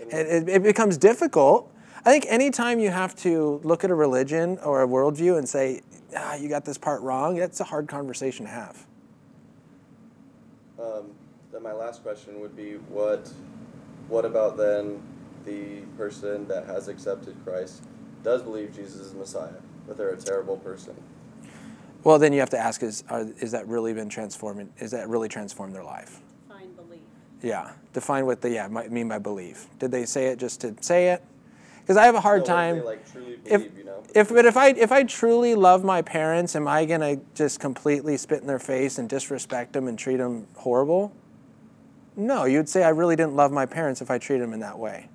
And 0.00 0.12
it, 0.12 0.48
it 0.48 0.62
becomes 0.62 0.96
difficult. 0.96 1.72
I 2.04 2.10
think 2.10 2.26
anytime 2.28 2.78
you 2.78 2.90
have 2.90 3.14
to 3.16 3.60
look 3.64 3.82
at 3.82 3.90
a 3.90 3.94
religion 3.94 4.58
or 4.58 4.82
a 4.82 4.86
worldview 4.86 5.38
and 5.38 5.48
say, 5.48 5.80
ah, 6.16 6.34
you 6.34 6.48
got 6.48 6.64
this 6.64 6.76
part 6.76 7.00
wrong, 7.02 7.36
that's 7.36 7.60
a 7.60 7.64
hard 7.64 7.88
conversation 7.88 8.44
to 8.44 8.52
have. 8.52 8.86
Um, 10.78 11.12
then 11.50 11.62
my 11.62 11.72
last 11.72 12.02
question 12.02 12.40
would 12.40 12.56
be 12.56 12.74
what 12.88 13.32
what 14.08 14.26
about 14.26 14.58
then 14.58 15.00
the 15.46 15.80
person 15.96 16.46
that 16.48 16.66
has 16.66 16.88
accepted 16.88 17.36
Christ 17.44 17.84
does 18.22 18.42
believe 18.42 18.74
Jesus 18.74 19.00
is 19.00 19.14
Messiah, 19.14 19.62
but 19.86 19.96
they're 19.96 20.10
a 20.10 20.16
terrible 20.16 20.58
person. 20.58 20.94
Well, 22.04 22.18
then 22.18 22.32
you 22.34 22.40
have 22.40 22.50
to 22.50 22.58
ask, 22.58 22.82
is, 22.82 23.02
are, 23.08 23.26
is 23.40 23.52
that 23.52 23.66
really 23.66 23.94
been 23.94 24.10
transforming? 24.10 24.70
Is 24.78 24.90
that 24.90 25.08
really 25.08 25.28
transformed 25.28 25.74
their 25.74 25.82
life? 25.84 26.20
Find 26.48 26.76
belief. 26.76 27.00
Yeah. 27.42 27.72
Define 27.94 28.26
what 28.26 28.42
they 28.42 28.54
yeah 28.54 28.68
might 28.68 28.92
mean 28.92 29.08
by 29.08 29.18
belief. 29.18 29.68
Did 29.78 29.90
they 29.90 30.04
say 30.04 30.26
it 30.26 30.38
just 30.38 30.60
to 30.60 30.74
say 30.80 31.08
it? 31.08 31.22
Because 31.80 31.96
I 31.96 32.04
have 32.04 32.14
a 32.14 32.20
hard 32.20 32.40
No, 32.40 32.46
time. 32.46 32.76
They, 32.76 32.82
like 32.82 33.12
truly 33.12 33.38
if 33.44 33.62
you 33.76 33.84
know. 33.84 34.02
if 34.14 34.28
but 34.30 34.44
if 34.46 34.56
I 34.56 34.68
if 34.70 34.90
I 34.90 35.02
truly 35.04 35.54
love 35.54 35.84
my 35.84 36.02
parents, 36.02 36.56
am 36.56 36.66
I 36.66 36.84
gonna 36.86 37.18
just 37.34 37.60
completely 37.60 38.16
spit 38.16 38.40
in 38.40 38.46
their 38.46 38.58
face 38.58 38.98
and 38.98 39.08
disrespect 39.08 39.72
them 39.74 39.86
and 39.86 39.98
treat 39.98 40.16
them 40.16 40.46
horrible? 40.56 41.12
No, 42.16 42.44
you'd 42.44 42.68
say 42.68 42.84
I 42.84 42.90
really 42.90 43.16
didn't 43.16 43.36
love 43.36 43.52
my 43.52 43.66
parents 43.66 44.00
if 44.00 44.10
I 44.10 44.18
treated 44.18 44.42
them 44.42 44.52
in 44.52 44.60
that 44.60 44.78
way. 44.78 45.08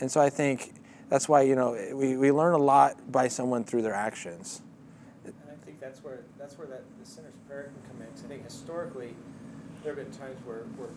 And 0.00 0.10
so 0.10 0.20
I 0.20 0.28
think 0.28 0.74
that's 1.08 1.28
why 1.28 1.42
you 1.42 1.56
know 1.56 1.72
we, 1.94 2.16
we 2.16 2.30
learn 2.30 2.54
a 2.54 2.58
lot 2.58 3.10
by 3.10 3.28
someone 3.28 3.64
through 3.64 3.82
their 3.82 3.94
actions. 3.94 4.62
That's 5.86 6.02
where 6.02 6.18
that's 6.36 6.58
where 6.58 6.66
that 6.66 6.82
the 6.98 7.06
sinner's 7.06 7.36
prayer 7.46 7.70
can 7.70 7.92
come 7.92 8.02
in. 8.02 8.08
I 8.08 8.26
think 8.26 8.42
historically, 8.42 9.14
there 9.84 9.94
have 9.94 10.04
been 10.04 10.18
times 10.18 10.36
where, 10.44 10.64
where 10.76 10.88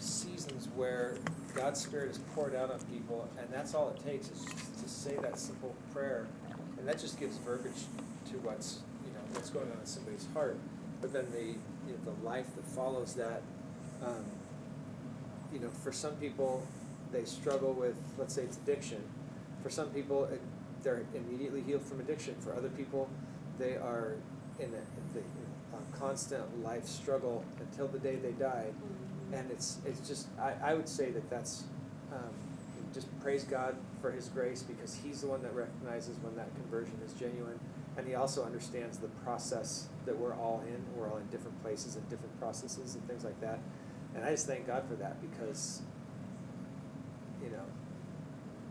seasons 0.00 0.66
where 0.74 1.18
God's 1.54 1.82
Spirit 1.82 2.12
is 2.12 2.18
poured 2.34 2.54
out 2.54 2.72
on 2.72 2.80
people, 2.90 3.28
and 3.38 3.46
that's 3.52 3.74
all 3.74 3.90
it 3.90 4.02
takes 4.02 4.30
is 4.30 4.46
to 4.82 4.88
say 4.88 5.14
that 5.20 5.38
simple 5.38 5.74
prayer, 5.92 6.26
and 6.78 6.88
that 6.88 6.98
just 6.98 7.20
gives 7.20 7.36
verbiage 7.36 7.82
to 8.30 8.38
what's 8.38 8.78
you 9.04 9.12
know 9.12 9.20
what's 9.32 9.50
going 9.50 9.70
on 9.70 9.78
in 9.78 9.84
somebody's 9.84 10.26
heart. 10.32 10.56
But 11.02 11.12
then 11.12 11.26
the 11.30 11.42
you 11.42 11.92
know, 11.92 12.14
the 12.14 12.26
life 12.26 12.46
that 12.56 12.64
follows 12.64 13.12
that, 13.12 13.42
um, 14.02 14.24
you 15.52 15.58
know, 15.58 15.68
for 15.68 15.92
some 15.92 16.14
people, 16.14 16.66
they 17.12 17.26
struggle 17.26 17.74
with 17.74 17.96
let's 18.16 18.34
say 18.34 18.44
it's 18.44 18.56
addiction. 18.56 19.02
For 19.62 19.68
some 19.68 19.90
people, 19.90 20.24
it, 20.24 20.40
they're 20.82 21.02
immediately 21.14 21.60
healed 21.60 21.82
from 21.82 22.00
addiction. 22.00 22.36
For 22.40 22.54
other 22.54 22.70
people, 22.70 23.10
they 23.58 23.74
are 23.74 24.14
in 24.58 24.66
a, 24.66 25.14
the, 25.14 25.20
a 25.20 25.98
constant 25.98 26.62
life 26.62 26.86
struggle 26.86 27.44
until 27.60 27.88
the 27.88 27.98
day 27.98 28.16
they 28.16 28.32
die. 28.32 28.66
And 29.32 29.50
it's 29.50 29.78
it's 29.84 30.06
just 30.06 30.28
I, 30.40 30.54
I 30.62 30.74
would 30.74 30.88
say 30.88 31.10
that 31.10 31.28
that's 31.28 31.64
um, 32.12 32.32
just 32.94 33.06
praise 33.20 33.44
God 33.44 33.76
for 34.00 34.10
His 34.10 34.28
grace 34.28 34.62
because 34.62 34.98
He's 35.02 35.20
the 35.20 35.26
one 35.26 35.42
that 35.42 35.54
recognizes 35.54 36.16
when 36.22 36.34
that 36.36 36.54
conversion 36.54 36.98
is 37.04 37.12
genuine, 37.12 37.60
and 37.96 38.06
He 38.06 38.14
also 38.14 38.44
understands 38.44 38.98
the 38.98 39.08
process 39.24 39.88
that 40.06 40.16
we're 40.16 40.34
all 40.34 40.62
in. 40.66 40.82
We're 40.96 41.10
all 41.10 41.18
in 41.18 41.26
different 41.26 41.62
places 41.62 41.96
and 41.96 42.08
different 42.08 42.38
processes 42.40 42.94
and 42.94 43.06
things 43.06 43.24
like 43.24 43.38
that. 43.40 43.58
And 44.14 44.24
I 44.24 44.30
just 44.30 44.46
thank 44.46 44.66
God 44.66 44.84
for 44.88 44.94
that 44.94 45.20
because 45.20 45.82
you 47.42 47.50
know 47.50 47.64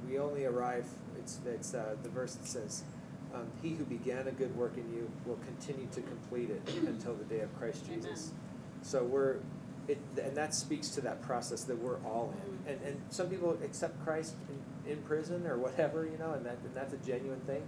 we 0.08 0.18
only 0.18 0.46
arrive. 0.46 0.86
It's 1.20 1.40
it's 1.46 1.74
uh, 1.74 1.96
the 2.02 2.10
verse 2.10 2.36
that 2.36 2.48
says, 2.48 2.84
um, 3.38 3.48
"He 3.62 3.76
who 3.76 3.86
began 3.86 4.28
a 4.28 4.32
good 4.32 4.56
work 4.56 4.78
in 4.78 4.92
you 4.94 5.10
will 5.26 5.40
continue 5.46 5.88
to 5.92 6.02
complete 6.02 6.50
it 6.50 6.62
until 6.88 7.14
the 7.16 7.24
day 7.26 7.42
of 7.42 7.58
Christ 7.58 7.88
Jesus." 7.88 8.32
So 8.82 9.04
we're, 9.04 9.38
it, 9.88 10.00
and 10.22 10.36
that 10.36 10.54
speaks 10.54 10.90
to 10.90 11.02
that 11.02 11.22
process 11.22 11.64
that 11.66 11.78
we're 11.78 11.98
all 12.00 12.34
in. 12.46 12.74
And 12.74 12.82
and 12.84 13.02
some 13.10 13.30
people 13.30 13.58
accept 13.64 14.04
Christ 14.04 14.36
in, 14.86 14.92
in 14.92 15.02
prison 15.04 15.46
or 15.48 15.58
whatever, 15.58 16.06
you 16.06 16.18
know, 16.18 16.34
and 16.34 16.46
that 16.46 16.58
and 16.64 16.74
that's 16.74 16.94
a 16.94 16.98
genuine 16.98 17.42
thing. 17.42 17.64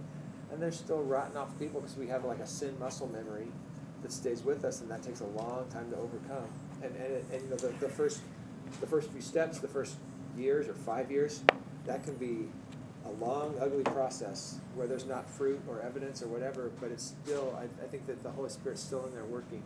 And 0.52 0.60
they're 0.60 0.72
still 0.72 1.02
rotten 1.02 1.36
off 1.36 1.56
people 1.58 1.80
because 1.80 1.96
we 1.96 2.08
have 2.08 2.24
like 2.24 2.40
a 2.40 2.46
sin 2.46 2.76
muscle 2.78 3.08
memory 3.08 3.46
that 4.02 4.12
stays 4.12 4.42
with 4.42 4.64
us, 4.64 4.80
and 4.80 4.90
that 4.90 5.02
takes 5.02 5.20
a 5.20 5.26
long 5.26 5.66
time 5.70 5.90
to 5.90 5.96
overcome. 5.96 6.48
And 6.82 6.94
and, 6.96 7.12
it, 7.12 7.24
and 7.32 7.42
you 7.42 7.50
know 7.50 7.56
the, 7.56 7.68
the 7.78 7.88
first 7.88 8.20
the 8.80 8.86
first 8.86 9.10
few 9.10 9.20
steps, 9.20 9.58
the 9.58 9.68
first 9.68 9.96
years 10.36 10.68
or 10.68 10.74
five 10.74 11.10
years, 11.10 11.42
that 11.86 12.04
can 12.04 12.14
be 12.14 12.48
a 13.06 13.24
long, 13.24 13.54
ugly 13.60 13.82
process 13.84 14.58
where 14.74 14.86
there's 14.86 15.06
not 15.06 15.28
fruit 15.28 15.60
or 15.68 15.80
evidence 15.80 16.22
or 16.22 16.28
whatever, 16.28 16.70
but 16.80 16.90
it's 16.90 17.14
still, 17.24 17.56
I, 17.58 17.64
I 17.82 17.88
think 17.88 18.06
that 18.06 18.22
the 18.22 18.30
Holy 18.30 18.50
Spirit's 18.50 18.82
still 18.82 19.04
in 19.06 19.12
there 19.12 19.24
working. 19.24 19.62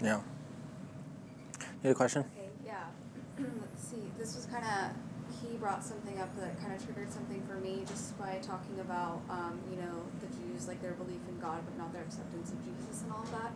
Yeah. 0.00 0.20
You 1.60 1.88
had 1.88 1.92
a 1.92 1.94
question? 1.94 2.24
Okay, 2.36 2.48
yeah. 2.64 2.84
Let's 3.38 3.88
see. 3.88 4.10
This 4.18 4.36
was 4.36 4.46
kind 4.46 4.64
of 4.64 4.96
he 5.42 5.56
brought 5.56 5.82
something 5.84 6.20
up 6.20 6.34
that 6.38 6.60
kind 6.60 6.72
of 6.72 6.84
triggered 6.84 7.12
something 7.12 7.42
for 7.46 7.54
me 7.54 7.82
just 7.88 8.16
by 8.18 8.38
talking 8.42 8.78
about 8.80 9.20
um, 9.28 9.58
you 9.70 9.76
know 9.76 10.02
the 10.20 10.26
Jews 10.36 10.68
like 10.68 10.80
their 10.82 10.92
belief 10.92 11.20
in 11.28 11.38
God 11.40 11.62
but 11.64 11.76
not 11.76 11.92
their 11.92 12.02
acceptance 12.02 12.52
of 12.52 12.58
Jesus 12.64 13.02
and 13.02 13.12
all 13.12 13.22
of 13.22 13.30
that. 13.32 13.52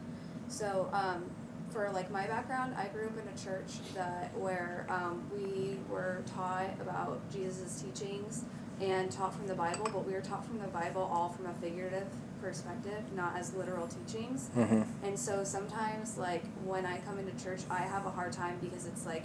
So 0.49 0.89
um, 0.93 1.25
for 1.71 1.91
like 1.93 2.11
my 2.11 2.27
background, 2.27 2.75
I 2.77 2.89
grew 2.89 3.07
up 3.07 3.19
in 3.19 3.29
a 3.29 3.45
church 3.45 3.79
that 3.95 4.37
where 4.37 4.87
um, 4.89 5.29
we 5.33 5.79
were 5.91 6.23
taught 6.35 6.71
about 6.81 7.21
Jesus' 7.33 7.83
teachings 7.83 8.45
and 8.81 9.11
taught 9.11 9.35
from 9.35 9.47
the 9.47 9.55
Bible, 9.55 9.89
but 9.93 10.07
we 10.07 10.13
were 10.13 10.21
taught 10.21 10.45
from 10.45 10.59
the 10.59 10.69
Bible 10.69 11.03
all 11.03 11.31
from 11.31 11.47
a 11.47 11.55
figurative 11.55 12.07
perspective, 12.43 13.03
not 13.15 13.37
as 13.37 13.55
literal 13.55 13.89
teachings. 13.89 14.51
Mm-hmm. 14.57 14.83
And 15.05 15.19
so 15.19 15.45
sometimes, 15.45 16.19
like 16.19 16.45
when 16.65 16.85
I 16.85 16.99
come 16.99 17.19
into 17.19 17.33
church, 17.43 17.61
I 17.71 17.79
have 17.83 18.05
a 18.07 18.11
hard 18.11 18.33
time 18.33 18.59
because 18.61 18.87
it's 18.87 19.07
like 19.07 19.25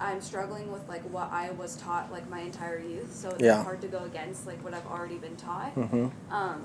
I'm 0.00 0.20
struggling 0.20 0.70
with 0.70 0.88
like 0.88 1.02
what 1.10 1.32
I 1.32 1.50
was 1.50 1.76
taught 1.76 2.12
like 2.12 2.28
my 2.28 2.40
entire 2.40 2.78
youth. 2.78 3.14
So 3.14 3.30
it's 3.30 3.42
Yeah. 3.42 3.62
hard 3.62 3.80
to 3.82 3.88
go 3.88 4.04
against 4.04 4.46
like 4.46 4.62
what 4.62 4.74
I've 4.74 4.86
already 4.86 5.16
been 5.16 5.36
taught. 5.36 5.74
Mm-hmm. 5.74 6.08
Um, 6.32 6.62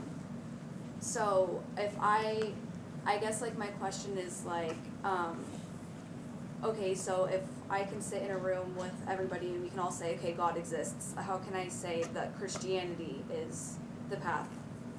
so 0.99 1.63
if 1.77 1.93
I, 1.99 2.51
I 3.05 3.17
guess 3.17 3.41
like 3.41 3.57
my 3.57 3.67
question 3.67 4.17
is 4.17 4.45
like, 4.45 4.75
um, 5.03 5.43
okay, 6.63 6.93
so 6.93 7.25
if 7.25 7.41
I 7.71 7.85
can 7.85 8.01
sit 8.01 8.21
in 8.21 8.31
a 8.31 8.37
room 8.37 8.75
with 8.77 8.91
everybody 9.09 9.47
and 9.47 9.63
we 9.63 9.69
can 9.69 9.79
all 9.79 9.91
say, 9.91 10.15
okay, 10.15 10.33
God 10.33 10.57
exists, 10.57 11.15
how 11.17 11.37
can 11.37 11.55
I 11.55 11.69
say 11.69 12.03
that 12.13 12.37
Christianity 12.37 13.23
is 13.33 13.77
the 14.09 14.17
path 14.17 14.49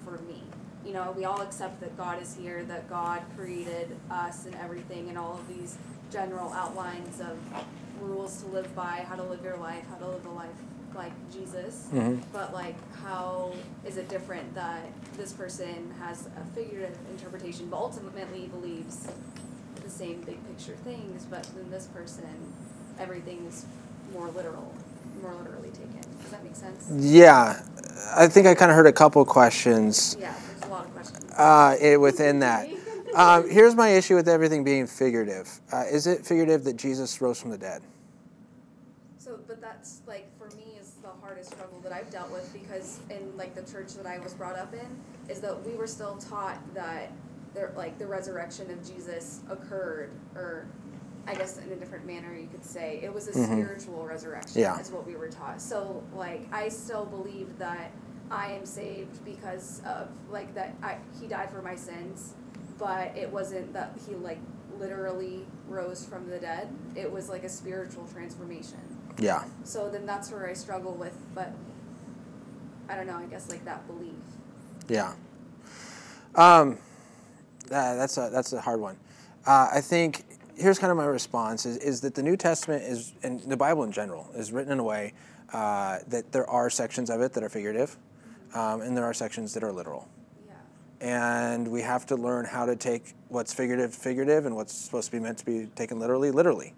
for 0.05 0.13
me? 0.23 0.43
You 0.85 0.95
know, 0.95 1.13
we 1.15 1.27
all 1.27 1.43
accept 1.43 1.81
that 1.81 1.97
God 1.99 2.21
is 2.23 2.35
here, 2.35 2.65
that 2.65 2.89
God 2.89 3.23
created 3.37 3.95
us 4.11 4.47
and 4.47 4.55
everything, 4.55 5.11
and 5.11 5.19
all 5.19 5.35
of 5.35 5.47
these 5.49 5.77
general 6.11 6.51
outlines 6.55 7.21
of 7.21 7.37
rules 8.01 8.43
to 8.43 8.49
live 8.49 8.75
by, 8.75 9.05
how 9.07 9.17
to 9.17 9.23
live 9.23 9.45
your 9.45 9.59
life, 9.59 9.85
how 9.91 9.97
to 9.97 10.09
live 10.09 10.25
a 10.25 10.31
life 10.31 10.49
like 10.95 11.13
Jesus. 11.31 11.89
Mhm. 11.93 12.23
But 12.33 12.55
like, 12.55 12.77
how 13.03 13.53
is 13.85 13.99
it 13.99 14.09
different 14.09 14.55
that 14.55 14.87
this 15.19 15.35
person 15.35 15.95
has 16.01 16.27
a 16.27 16.45
figurative 16.55 16.99
interpretation, 17.11 17.69
but 17.69 17.77
ultimately 17.77 18.47
believes 18.47 19.09
the 19.77 19.91
same 19.91 20.21
big 20.23 20.39
picture 20.49 20.77
things, 20.85 21.25
but 21.25 21.43
then 21.55 21.71
this 21.71 21.87
person, 21.87 22.53
everything 22.99 23.47
is 23.47 23.67
more 24.13 24.29
literal, 24.29 24.75
more 25.23 25.35
literally 25.35 25.71
taken. 25.71 26.01
Does 26.23 26.31
that 26.31 26.45
make 26.45 26.57
sense? 26.57 26.89
Yeah. 26.91 27.63
I 28.15 28.29
think 28.29 28.47
I 28.47 28.55
kind 28.55 28.71
of 28.71 28.77
heard 28.77 28.87
a 28.87 28.93
couple 28.93 29.25
questions 29.25 30.17
Yeah, 30.21 30.35
there's 30.49 30.63
a 30.63 30.75
lot 30.75 30.85
of 30.87 30.93
questions. 30.95 31.33
uh, 31.37 31.77
it, 31.81 32.01
within 32.01 32.39
that. 32.41 32.69
Um, 33.15 33.47
here's 33.51 33.75
my 33.75 33.91
issue 33.91 34.15
with 34.15 34.27
everything 34.27 34.65
being 34.65 34.87
figurative. 34.87 35.61
Uh, 35.71 35.85
is 35.91 36.07
it 36.07 36.25
figurative 36.25 36.65
that 36.65 36.79
Jesus 36.79 37.21
rose 37.21 37.39
from 37.39 37.51
the 37.51 37.59
dead? 37.59 37.83
So, 39.19 39.39
but 39.47 39.61
that's 39.61 40.01
like 40.07 40.27
for 40.39 40.47
me 40.57 40.79
is 40.81 40.93
the 41.03 41.11
hardest 41.21 41.51
struggle 41.51 41.79
that 41.81 41.93
I've 41.93 42.11
dealt 42.11 42.31
with 42.31 42.51
because 42.55 43.01
in 43.11 43.37
like 43.37 43.55
the 43.55 43.71
church 43.71 43.93
that 43.97 44.07
I 44.07 44.19
was 44.21 44.33
brought 44.33 44.57
up 44.57 44.73
in 44.73 44.87
is 45.29 45.41
that 45.43 45.63
we 45.67 45.75
were 45.75 45.87
still 45.87 46.17
taught 46.17 46.57
that 46.73 47.13
there 47.55 47.73
like 47.77 47.99
the 47.99 48.07
resurrection 48.07 48.71
of 48.71 48.85
Jesus 48.87 49.41
occurred 49.51 50.11
or 50.35 50.67
I 51.27 51.35
guess 51.35 51.59
in 51.59 51.71
a 51.71 51.77
different 51.77 52.07
manner 52.07 52.35
you 52.35 52.49
could 52.49 52.65
say 52.65 53.01
it 53.03 53.12
was 53.12 53.29
a 53.29 53.33
Mhm. 53.33 53.45
spiritual 53.47 54.05
resurrection 54.07 54.61
Yeah. 54.61 54.79
is 54.81 54.91
what 54.91 55.07
we 55.07 55.15
were 55.17 55.29
taught. 55.29 55.61
So 55.61 56.03
like 56.15 56.49
I 56.53 56.69
still 56.69 57.05
believe 57.05 57.59
that 57.59 57.91
I 58.31 58.53
am 58.53 58.65
saved 58.67 59.25
because 59.25 59.83
of 59.85 60.09
like 60.31 60.55
that 60.55 60.75
I, 60.83 60.97
he 61.21 61.27
died 61.29 61.51
for 61.51 61.62
my 61.62 61.77
sins, 61.77 62.33
but 62.79 63.17
it 63.17 63.31
wasn't 63.31 63.73
that 63.75 63.93
he 64.07 64.15
like 64.17 64.38
literally 64.79 65.47
rose 65.69 66.05
from 66.05 66.29
the 66.29 66.38
dead. 66.38 66.69
It 66.97 67.12
was 67.12 67.29
like 67.29 67.45
a 67.45 67.49
spiritual 67.49 68.07
transformation. 68.07 68.81
Yeah. 69.19 69.45
So 69.65 69.91
then 69.91 70.07
that's 70.07 70.31
where 70.31 70.49
I 70.49 70.55
struggle 70.55 70.95
with, 70.95 71.17
but 71.35 71.53
I 72.88 72.97
don't 72.97 73.07
know, 73.07 73.17
I 73.19 73.27
guess 73.27 73.49
like 73.51 73.65
that 73.67 73.87
belief. 73.87 74.15
Yeah. 74.88 75.12
Um, 76.35 76.79
that, 77.73 77.95
that's 77.95 78.19
a 78.19 78.29
that's 78.31 78.53
a 78.53 78.61
hard 78.61 78.81
one. 78.81 78.97
Uh, 79.47 79.69
I 79.73 79.81
think 79.81 80.25
here's 80.57 80.79
kind 80.79 80.91
of 80.91 80.97
my 80.97 81.07
response 81.07 81.67
is, 81.67 81.79
is 81.79 82.01
that 82.03 82.15
the 82.15 82.23
New 82.23 82.37
Testament 82.37 82.83
is 82.85 83.13
and 83.23 83.41
the 83.41 83.57
Bible 83.57 83.83
in 83.85 83.93
general 83.93 84.29
is 84.35 84.53
written 84.53 84.73
in 84.73 84.79
a 84.79 84.85
way 84.85 85.15
uh, 85.53 85.99
that 86.09 86.31
there 86.33 86.49
are 86.49 86.71
sections 86.71 87.11
of 87.11 87.21
it 87.21 87.33
that 87.33 87.43
are 87.43 87.49
figurative, 87.49 87.97
um, 88.55 88.83
and 88.83 88.97
there 88.97 89.05
are 89.05 89.15
sections 89.15 89.55
that 89.55 89.65
are 89.65 89.73
literal. 89.73 90.09
Yeah. 90.47 90.55
And 91.01 91.69
we 91.69 91.81
have 91.83 92.07
to 92.07 92.17
learn 92.17 92.45
how 92.45 92.67
to 92.67 92.77
take 92.77 93.15
what's 93.29 93.53
figurative 93.53 93.95
figurative 93.95 94.47
and 94.47 94.55
what's 94.55 94.75
supposed 94.75 95.07
to 95.07 95.13
be 95.13 95.19
meant 95.19 95.39
to 95.39 95.47
be 95.47 95.67
taken 95.75 95.99
literally 95.99 96.31
literally. 96.31 96.75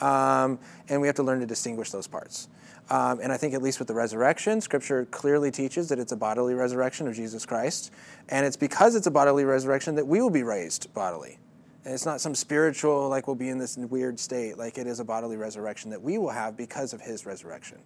Um, 0.00 0.58
and 0.88 1.00
we 1.00 1.08
have 1.08 1.16
to 1.16 1.22
learn 1.22 1.40
to 1.40 1.46
distinguish 1.46 1.90
those 1.90 2.06
parts. 2.06 2.48
Um, 2.90 3.20
and 3.22 3.32
I 3.32 3.36
think, 3.36 3.54
at 3.54 3.62
least 3.62 3.78
with 3.78 3.86
the 3.86 3.94
resurrection, 3.94 4.60
Scripture 4.60 5.06
clearly 5.06 5.52
teaches 5.52 5.88
that 5.90 6.00
it's 6.00 6.10
a 6.10 6.16
bodily 6.16 6.54
resurrection 6.54 7.06
of 7.06 7.14
Jesus 7.14 7.46
Christ. 7.46 7.92
And 8.28 8.44
it's 8.44 8.56
because 8.56 8.96
it's 8.96 9.06
a 9.06 9.12
bodily 9.12 9.44
resurrection 9.44 9.94
that 9.94 10.06
we 10.06 10.20
will 10.20 10.30
be 10.30 10.42
raised 10.42 10.92
bodily. 10.92 11.38
And 11.84 11.94
it's 11.94 12.04
not 12.04 12.20
some 12.20 12.34
spiritual, 12.34 13.08
like 13.08 13.28
we'll 13.28 13.36
be 13.36 13.48
in 13.48 13.58
this 13.58 13.76
weird 13.76 14.18
state. 14.18 14.58
Like 14.58 14.76
it 14.76 14.88
is 14.88 14.98
a 14.98 15.04
bodily 15.04 15.36
resurrection 15.36 15.90
that 15.90 16.02
we 16.02 16.18
will 16.18 16.30
have 16.30 16.56
because 16.56 16.92
of 16.92 17.00
his 17.00 17.24
resurrection. 17.24 17.78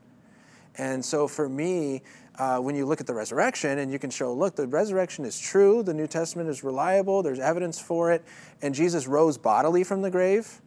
And 0.77 1.05
so 1.05 1.29
for 1.29 1.49
me, 1.49 2.03
uh, 2.37 2.59
when 2.59 2.75
you 2.75 2.87
look 2.87 3.01
at 3.01 3.07
the 3.07 3.15
resurrection 3.15 3.79
and 3.79 3.93
you 3.93 3.99
can 3.99 4.11
show, 4.11 4.33
look, 4.33 4.57
the 4.57 4.67
resurrection 4.67 5.25
is 5.25 5.39
true, 5.39 5.83
the 5.83 5.95
New 5.95 6.09
Testament 6.09 6.49
is 6.49 6.65
reliable, 6.65 7.23
there's 7.23 7.39
evidence 7.39 7.79
for 7.79 8.11
it, 8.11 8.25
and 8.61 8.75
Jesus 8.75 9.07
rose 9.07 9.39
bodily 9.39 9.85
from 9.85 10.03
the 10.03 10.11
grave, 10.11 10.61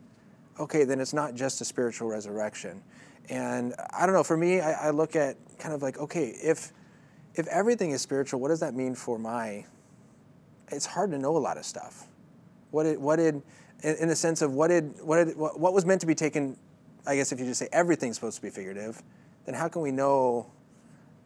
okay, 0.60 0.86
then 0.86 1.02
it's 1.02 1.14
not 1.14 1.36
just 1.36 1.60
a 1.60 1.66
spiritual 1.66 2.08
resurrection. 2.08 2.82
And 3.30 3.74
I 3.94 4.06
don't 4.06 4.16
know, 4.16 4.24
for 4.24 4.38
me, 4.38 4.62
I, 4.62 4.88
I 4.88 4.90
look 4.92 5.16
at 5.16 5.36
kind 5.60 5.74
of 5.74 5.82
like, 5.82 5.98
okay, 6.00 6.28
if 6.42 6.72
if 7.36 7.46
everything 7.48 7.92
is 7.92 8.02
spiritual, 8.02 8.40
what 8.40 8.48
does 8.48 8.60
that 8.62 8.74
mean 8.74 8.96
for 8.96 9.20
my? 9.20 9.66
It's 10.70 10.86
hard 10.86 11.12
to 11.12 11.20
know 11.20 11.38
a 11.38 11.40
lot 11.40 11.58
of 11.58 11.66
stuff. 11.66 12.08
What 12.72 12.84
did 12.84 13.00
what 13.00 13.18
did 13.18 13.42
in, 13.84 13.96
in 14.02 14.08
the 14.08 14.16
sense 14.16 14.42
of 14.42 14.54
what 14.54 14.70
did 14.70 14.94
what 15.02 15.24
did 15.24 15.38
what, 15.38 15.60
what 15.60 15.74
was 15.74 15.86
meant 15.86 16.02
to 16.02 16.08
be 16.08 16.16
taken? 16.16 16.58
I 17.06 17.16
guess 17.16 17.32
if 17.32 17.40
you 17.40 17.46
just 17.46 17.60
say 17.60 17.70
everything's 17.72 18.16
supposed 18.16 18.36
to 18.38 18.42
be 18.42 18.50
figurative, 18.50 19.02
then 19.46 19.56
how 19.56 19.68
can 19.68 19.82
we 19.82 19.92
know? 19.92 20.52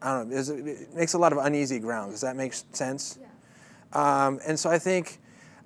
I 0.02 0.18
don't 0.18 0.30
know. 0.30 0.36
is 0.36 0.50
It, 0.50 0.68
it 0.68 0.96
makes 0.96 1.14
a 1.14 1.18
lot 1.18 1.32
of 1.32 1.40
uneasy 1.40 1.80
ground. 1.80 2.12
Does 2.12 2.22
that 2.22 2.36
make 2.36 2.54
sense? 2.54 3.20
Yeah. 3.20 3.28
Um, 3.94 4.40
and 4.46 4.60
so 4.60 4.70
I 4.70 4.80
think, 4.80 5.20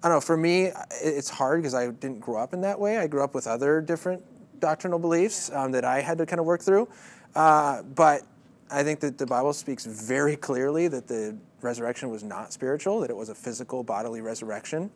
I 0.03 0.07
don't 0.07 0.17
know, 0.17 0.21
for 0.21 0.37
me, 0.37 0.71
it's 1.01 1.29
hard 1.29 1.61
because 1.61 1.73
I 1.73 1.91
didn't 1.91 2.19
grow 2.19 2.41
up 2.41 2.53
in 2.53 2.61
that 2.61 2.79
way. 2.79 2.97
I 2.97 3.07
grew 3.07 3.23
up 3.23 3.33
with 3.33 3.47
other 3.47 3.81
different 3.81 4.23
doctrinal 4.65 4.97
beliefs 4.97 5.51
um, 5.51 5.71
that 5.73 5.85
I 5.85 6.01
had 6.01 6.17
to 6.17 6.25
kind 6.25 6.39
of 6.39 6.45
work 6.47 6.59
through. 6.59 6.87
Uh, 7.35 7.83
but 7.83 8.23
I 8.71 8.81
think 8.81 8.99
that 9.01 9.19
the 9.19 9.27
Bible 9.27 9.53
speaks 9.53 9.85
very 9.85 10.35
clearly 10.35 10.87
that 10.87 11.07
the 11.07 11.37
resurrection 11.61 12.09
was 12.09 12.23
not 12.23 12.51
spiritual, 12.51 12.99
that 13.01 13.11
it 13.11 13.15
was 13.15 13.29
a 13.29 13.35
physical 13.35 13.83
bodily 13.83 14.21
resurrection. 14.21 14.89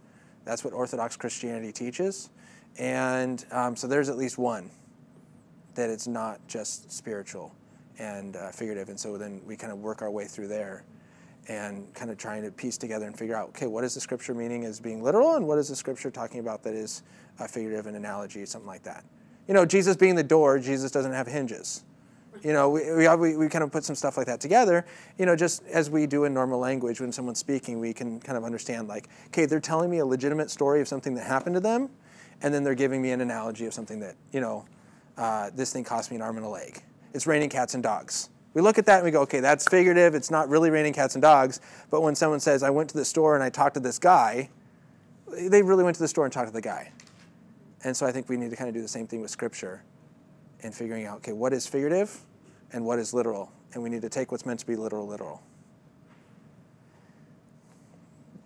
That's 0.44 0.64
what 0.64 0.74
Orthodox 0.74 1.16
Christianity 1.16 1.72
teaches. 1.72 2.32
And 2.80 3.46
um, 3.52 3.76
so 3.76 3.86
there's 3.86 4.10
at 4.10 4.18
least 4.18 4.40
one 4.40 4.72
that 5.76 5.92
it's 5.92 6.08
not 6.08 6.40
just 6.48 6.92
spiritual 6.92 7.54
and 8.00 8.38
uh, 8.38 8.50
figurative. 8.50 8.90
And 8.90 9.00
so 9.00 9.18
then 9.20 9.40
we 9.46 9.56
kind 9.56 9.72
of 9.72 9.80
work 9.80 10.02
our 10.02 10.10
way 10.10 10.26
through 10.26 10.48
there 10.48 10.84
and 11.48 11.94
kind 11.94 12.10
of 12.10 12.18
trying 12.18 12.42
to 12.42 12.52
piece 12.52 12.78
together 12.78 13.06
and 13.06 13.16
figure 13.16 13.36
out, 13.36 13.50
okay, 13.50 13.68
what 13.68 13.84
is 13.84 13.94
the 13.94 14.02
scripture 14.02 14.34
meaning 14.34 14.66
as 14.66 14.80
being 14.80 15.04
literal 15.04 15.36
and 15.36 15.48
what 15.48 15.60
is 15.60 15.68
the 15.68 15.76
scripture 15.76 16.10
talking 16.10 16.40
about 16.40 16.64
that 16.64 16.74
is 16.74 17.04
uh, 17.40 17.46
figurative 17.46 17.86
and 17.86 17.96
analogy, 17.96 18.44
something 18.46 18.68
like 18.68 18.84
that. 18.84 19.04
You 19.50 19.56
know, 19.56 19.66
Jesus 19.66 19.96
being 19.96 20.14
the 20.14 20.24
door, 20.24 20.60
Jesus 20.60 20.92
doesn't 20.92 21.12
have 21.12 21.26
hinges. 21.26 21.84
You 22.44 22.54
know, 22.54 22.70
we, 22.70 22.84
we, 22.94 23.36
we, 23.36 23.50
kind 23.50 23.64
of 23.64 23.72
put 23.72 23.84
some 23.84 23.96
stuff 23.96 24.16
like 24.16 24.28
that 24.28 24.40
together, 24.40 24.86
you 25.18 25.26
know, 25.26 25.36
just 25.36 25.64
as 25.66 25.90
we 25.90 26.06
do 26.06 26.26
in 26.26 26.36
normal 26.36 26.60
language 26.60 27.02
when 27.02 27.12
someone's 27.12 27.40
speaking, 27.40 27.80
we 27.80 27.92
can 27.92 28.20
kind 28.20 28.38
of 28.38 28.44
understand 28.44 28.88
like, 28.88 29.10
okay, 29.30 29.48
they're 29.48 29.60
telling 29.60 29.90
me 29.90 29.98
a 29.98 30.06
legitimate 30.06 30.52
story 30.52 30.82
of 30.82 30.88
something 30.88 31.16
that 31.16 31.26
happened 31.26 31.56
to 31.56 31.60
them, 31.60 31.90
and 32.44 32.54
then 32.54 32.64
they're 32.64 32.76
giving 32.76 33.02
me 33.02 33.10
an 33.10 33.22
analogy 33.22 33.66
of 33.66 33.74
something 33.74 34.00
that, 34.00 34.16
you 34.32 34.40
know, 34.40 34.66
uh, 35.18 35.50
this 35.56 35.74
thing 35.74 35.84
cost 35.84 36.12
me 36.12 36.18
an 36.18 36.22
arm 36.22 36.38
and 36.38 36.46
a 36.46 36.50
leg. 36.50 36.84
It's 37.16 37.26
raining 37.26 37.50
cats 37.50 37.74
and 37.74 37.82
dogs. 37.82 38.30
We 38.54 38.62
look 38.62 38.78
at 38.78 38.86
that 38.86 38.98
and 38.98 39.06
we 39.06 39.12
go, 39.12 39.22
okay, 39.22 39.40
that's 39.40 39.68
figurative. 39.68 40.14
It's 40.14 40.30
not 40.30 40.48
really 40.48 40.70
raining 40.70 40.94
cats 40.94 41.16
and 41.16 41.24
dogs. 41.24 41.60
But 41.90 42.04
when 42.04 42.14
someone 42.14 42.40
says, 42.40 42.62
I 42.62 42.70
went 42.70 42.92
to 42.92 42.98
the 42.98 43.06
store 43.06 43.34
and 43.34 43.44
I 43.44 43.50
talked 43.50 43.74
to 43.74 43.80
this 43.80 43.98
guy, 43.98 44.50
they 45.28 45.64
really 45.64 45.84
went 45.84 45.96
to 45.96 46.04
the 46.04 46.08
store 46.08 46.26
and 46.26 46.32
talked 46.32 46.50
to 46.50 46.54
the 46.54 46.62
guy. 46.62 46.92
And 47.84 47.96
so 47.96 48.06
I 48.06 48.12
think 48.12 48.28
we 48.28 48.38
need 48.38 48.50
to 48.50 48.56
kind 48.56 48.68
of 48.68 48.74
do 48.74 48.82
the 48.82 48.88
same 48.88 49.08
thing 49.08 49.22
with 49.22 49.32
Scripture 49.32 49.84
and 50.64 50.76
figuring 50.76 51.06
out, 51.06 51.18
okay, 51.18 51.32
what 51.32 51.54
is 51.54 51.66
figurative 51.66 52.20
and 52.74 52.84
what 52.86 53.00
is 53.00 53.14
literal? 53.14 53.52
And 53.74 53.82
we 53.82 53.90
need 53.90 54.02
to 54.02 54.10
take 54.10 54.32
what's 54.32 54.46
meant 54.46 54.60
to 54.60 54.68
be 54.68 54.76
literal, 54.76 55.08
literal. 55.08 55.42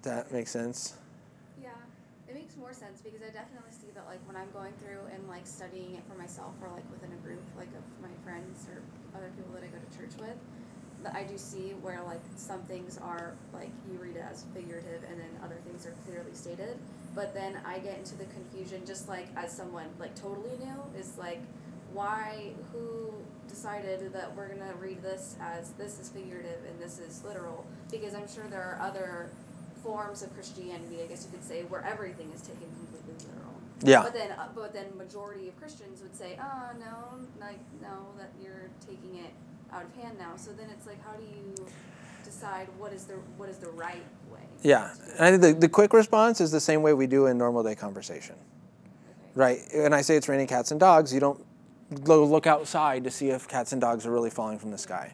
That 0.04 0.32
makes 0.32 0.52
sense? 0.52 0.96
Yeah, 1.62 1.70
it 2.28 2.36
makes 2.36 2.58
more 2.58 2.74
sense 2.74 3.02
because 3.02 3.22
I 3.22 3.32
definitely 3.32 3.72
see 3.72 3.88
that 3.96 4.06
like 4.06 4.20
when 4.28 4.36
I'm 4.36 4.52
going 4.52 4.74
through 4.84 5.00
and 5.14 5.28
like 5.28 5.48
studying 5.48 5.96
it 5.96 6.04
for 6.12 6.20
myself 6.20 6.54
or 6.62 6.70
like 6.70 6.84
within 6.92 7.10
a 7.14 7.22
group 7.26 7.42
like 7.58 7.70
of 7.70 7.84
my 8.02 8.14
friends 8.24 8.68
or 8.70 8.82
other 9.18 9.32
people 9.38 9.54
that 9.54 9.64
I 9.64 9.68
go 9.68 9.80
to 9.80 9.98
church 9.98 10.12
with, 10.20 10.36
that 11.04 11.16
I 11.16 11.24
do 11.24 11.38
see 11.38 11.74
where 11.82 12.04
like 12.04 12.22
some 12.36 12.62
things 12.64 13.00
are 13.02 13.34
like 13.54 13.72
you 13.90 13.98
read 13.98 14.18
it 14.18 14.26
as 14.30 14.46
figurative 14.54 15.04
and 15.10 15.20
then 15.20 15.30
other 15.44 15.58
things 15.66 15.88
are 15.88 15.96
clearly 16.06 16.34
stated. 16.34 16.78
But 17.16 17.34
then 17.34 17.60
I 17.66 17.80
get 17.80 17.98
into 17.98 18.16
the 18.16 18.26
confusion 18.26 18.84
just 18.86 19.08
like 19.08 19.28
as 19.36 19.52
someone 19.52 19.88
like 20.00 20.16
totally 20.16 20.58
new 20.60 21.00
is 21.00 21.18
like 21.18 21.42
why 21.94 22.52
who 22.72 23.14
decided 23.48 24.12
that 24.14 24.36
we're 24.36 24.48
gonna 24.48 24.74
read 24.80 25.04
this 25.04 25.36
as 25.40 25.72
this 25.72 26.00
is 26.00 26.10
figurative 26.10 26.60
and 26.68 26.80
this 26.80 26.98
is 26.98 27.24
literal 27.24 27.66
because 27.92 28.16
I'm 28.16 28.28
sure 28.28 28.46
there 28.50 28.64
are 28.64 28.80
other 28.82 29.30
forms 29.84 30.24
of 30.24 30.34
Christianity 30.34 31.04
I 31.04 31.06
guess 31.06 31.24
you 31.26 31.38
could 31.38 31.48
say 31.48 31.64
where 31.64 31.84
everything 31.84 32.32
is 32.34 32.42
taken 32.42 32.68
completely 32.80 33.28
literal. 33.28 33.54
Yeah. 33.84 34.02
But 34.02 34.14
then, 34.14 34.32
uh, 34.32 34.48
but 34.56 34.74
then, 34.74 34.86
majority 34.98 35.50
of 35.50 35.58
Christians 35.58 36.02
would 36.02 36.16
say, 36.16 36.38
"Oh 36.42 36.70
no, 36.80 37.20
like 37.40 37.60
no, 37.82 38.08
that 38.18 38.32
you're 38.42 38.70
taking 38.86 39.20
it 39.20 39.34
out 39.72 39.84
of 39.84 39.94
hand 40.02 40.18
now." 40.18 40.36
So 40.38 40.52
then 40.52 40.70
it's 40.70 40.88
like, 40.88 41.04
how 41.04 41.14
do 41.14 41.24
you 41.24 41.54
decide 42.24 42.68
what 42.78 42.94
is 42.94 43.06
the 43.06 43.16
what 43.38 43.50
is 43.50 43.58
the 43.58 43.70
right? 43.72 44.06
Yeah, 44.64 44.92
and 45.20 45.22
I 45.22 45.32
think 45.32 45.42
the, 45.42 45.54
the 45.54 45.70
quick 45.70 45.94
response 45.94 46.42
is 46.42 46.50
the 46.50 46.60
same 46.60 46.82
way 46.82 46.94
we 46.94 47.06
do 47.06 47.28
in 47.28 47.38
normal 47.38 47.64
day 47.64 47.76
conversation, 47.76 48.36
right? 49.36 49.60
And 49.74 49.94
I 49.94 50.02
say 50.02 50.16
it's 50.16 50.30
raining 50.30 50.48
cats 50.48 50.72
and 50.72 50.80
dogs, 50.80 51.14
you 51.14 51.20
don't 51.20 51.44
go 52.04 52.24
look 52.26 52.48
outside 52.48 53.04
to 53.04 53.12
see 53.12 53.30
if 53.30 53.48
cats 53.48 53.74
and 53.74 53.82
dogs 53.82 54.06
are 54.06 54.12
really 54.12 54.30
falling 54.30 54.58
from 54.58 54.72
the 54.72 54.78
sky. 54.78 55.14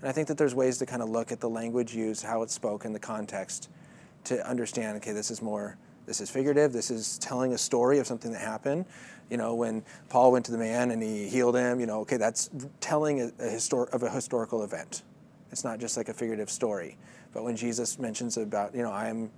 And 0.00 0.08
I 0.08 0.12
think 0.12 0.28
that 0.28 0.36
there's 0.36 0.54
ways 0.54 0.78
to 0.78 0.86
kind 0.86 1.02
of 1.02 1.08
look 1.08 1.32
at 1.32 1.40
the 1.40 1.48
language 1.48 1.94
used, 1.94 2.24
how 2.24 2.42
it's 2.42 2.52
spoken, 2.52 2.92
the 2.92 2.98
context, 2.98 3.70
to 4.24 4.46
understand. 4.48 4.96
Okay, 4.98 5.12
this 5.12 5.30
is 5.30 5.40
more. 5.40 5.76
This 6.06 6.20
is 6.20 6.30
figurative. 6.30 6.72
This 6.72 6.90
is 6.90 7.18
telling 7.18 7.52
a 7.52 7.58
story 7.58 7.98
of 7.98 8.06
something 8.06 8.32
that 8.32 8.40
happened. 8.40 8.84
You 9.30 9.36
know, 9.36 9.54
when 9.54 9.82
Paul 10.08 10.32
went 10.32 10.44
to 10.46 10.52
the 10.52 10.58
man 10.58 10.90
and 10.90 11.02
he 11.02 11.28
healed 11.28 11.56
him. 11.56 11.80
You 11.80 11.86
know, 11.86 12.00
okay, 12.00 12.16
that's 12.16 12.50
telling 12.80 13.20
a, 13.20 13.26
a 13.26 13.48
histor- 13.48 13.90
of 13.90 14.02
a 14.02 14.10
historical 14.10 14.62
event. 14.64 15.02
It's 15.50 15.64
not 15.64 15.78
just 15.78 15.96
like 15.96 16.08
a 16.08 16.14
figurative 16.14 16.50
story. 16.50 16.96
But 17.32 17.44
when 17.44 17.56
Jesus 17.56 17.98
mentions 17.98 18.36
about, 18.36 18.74
you 18.74 18.82
know, 18.82 18.90
I 18.92 19.08
am 19.08 19.30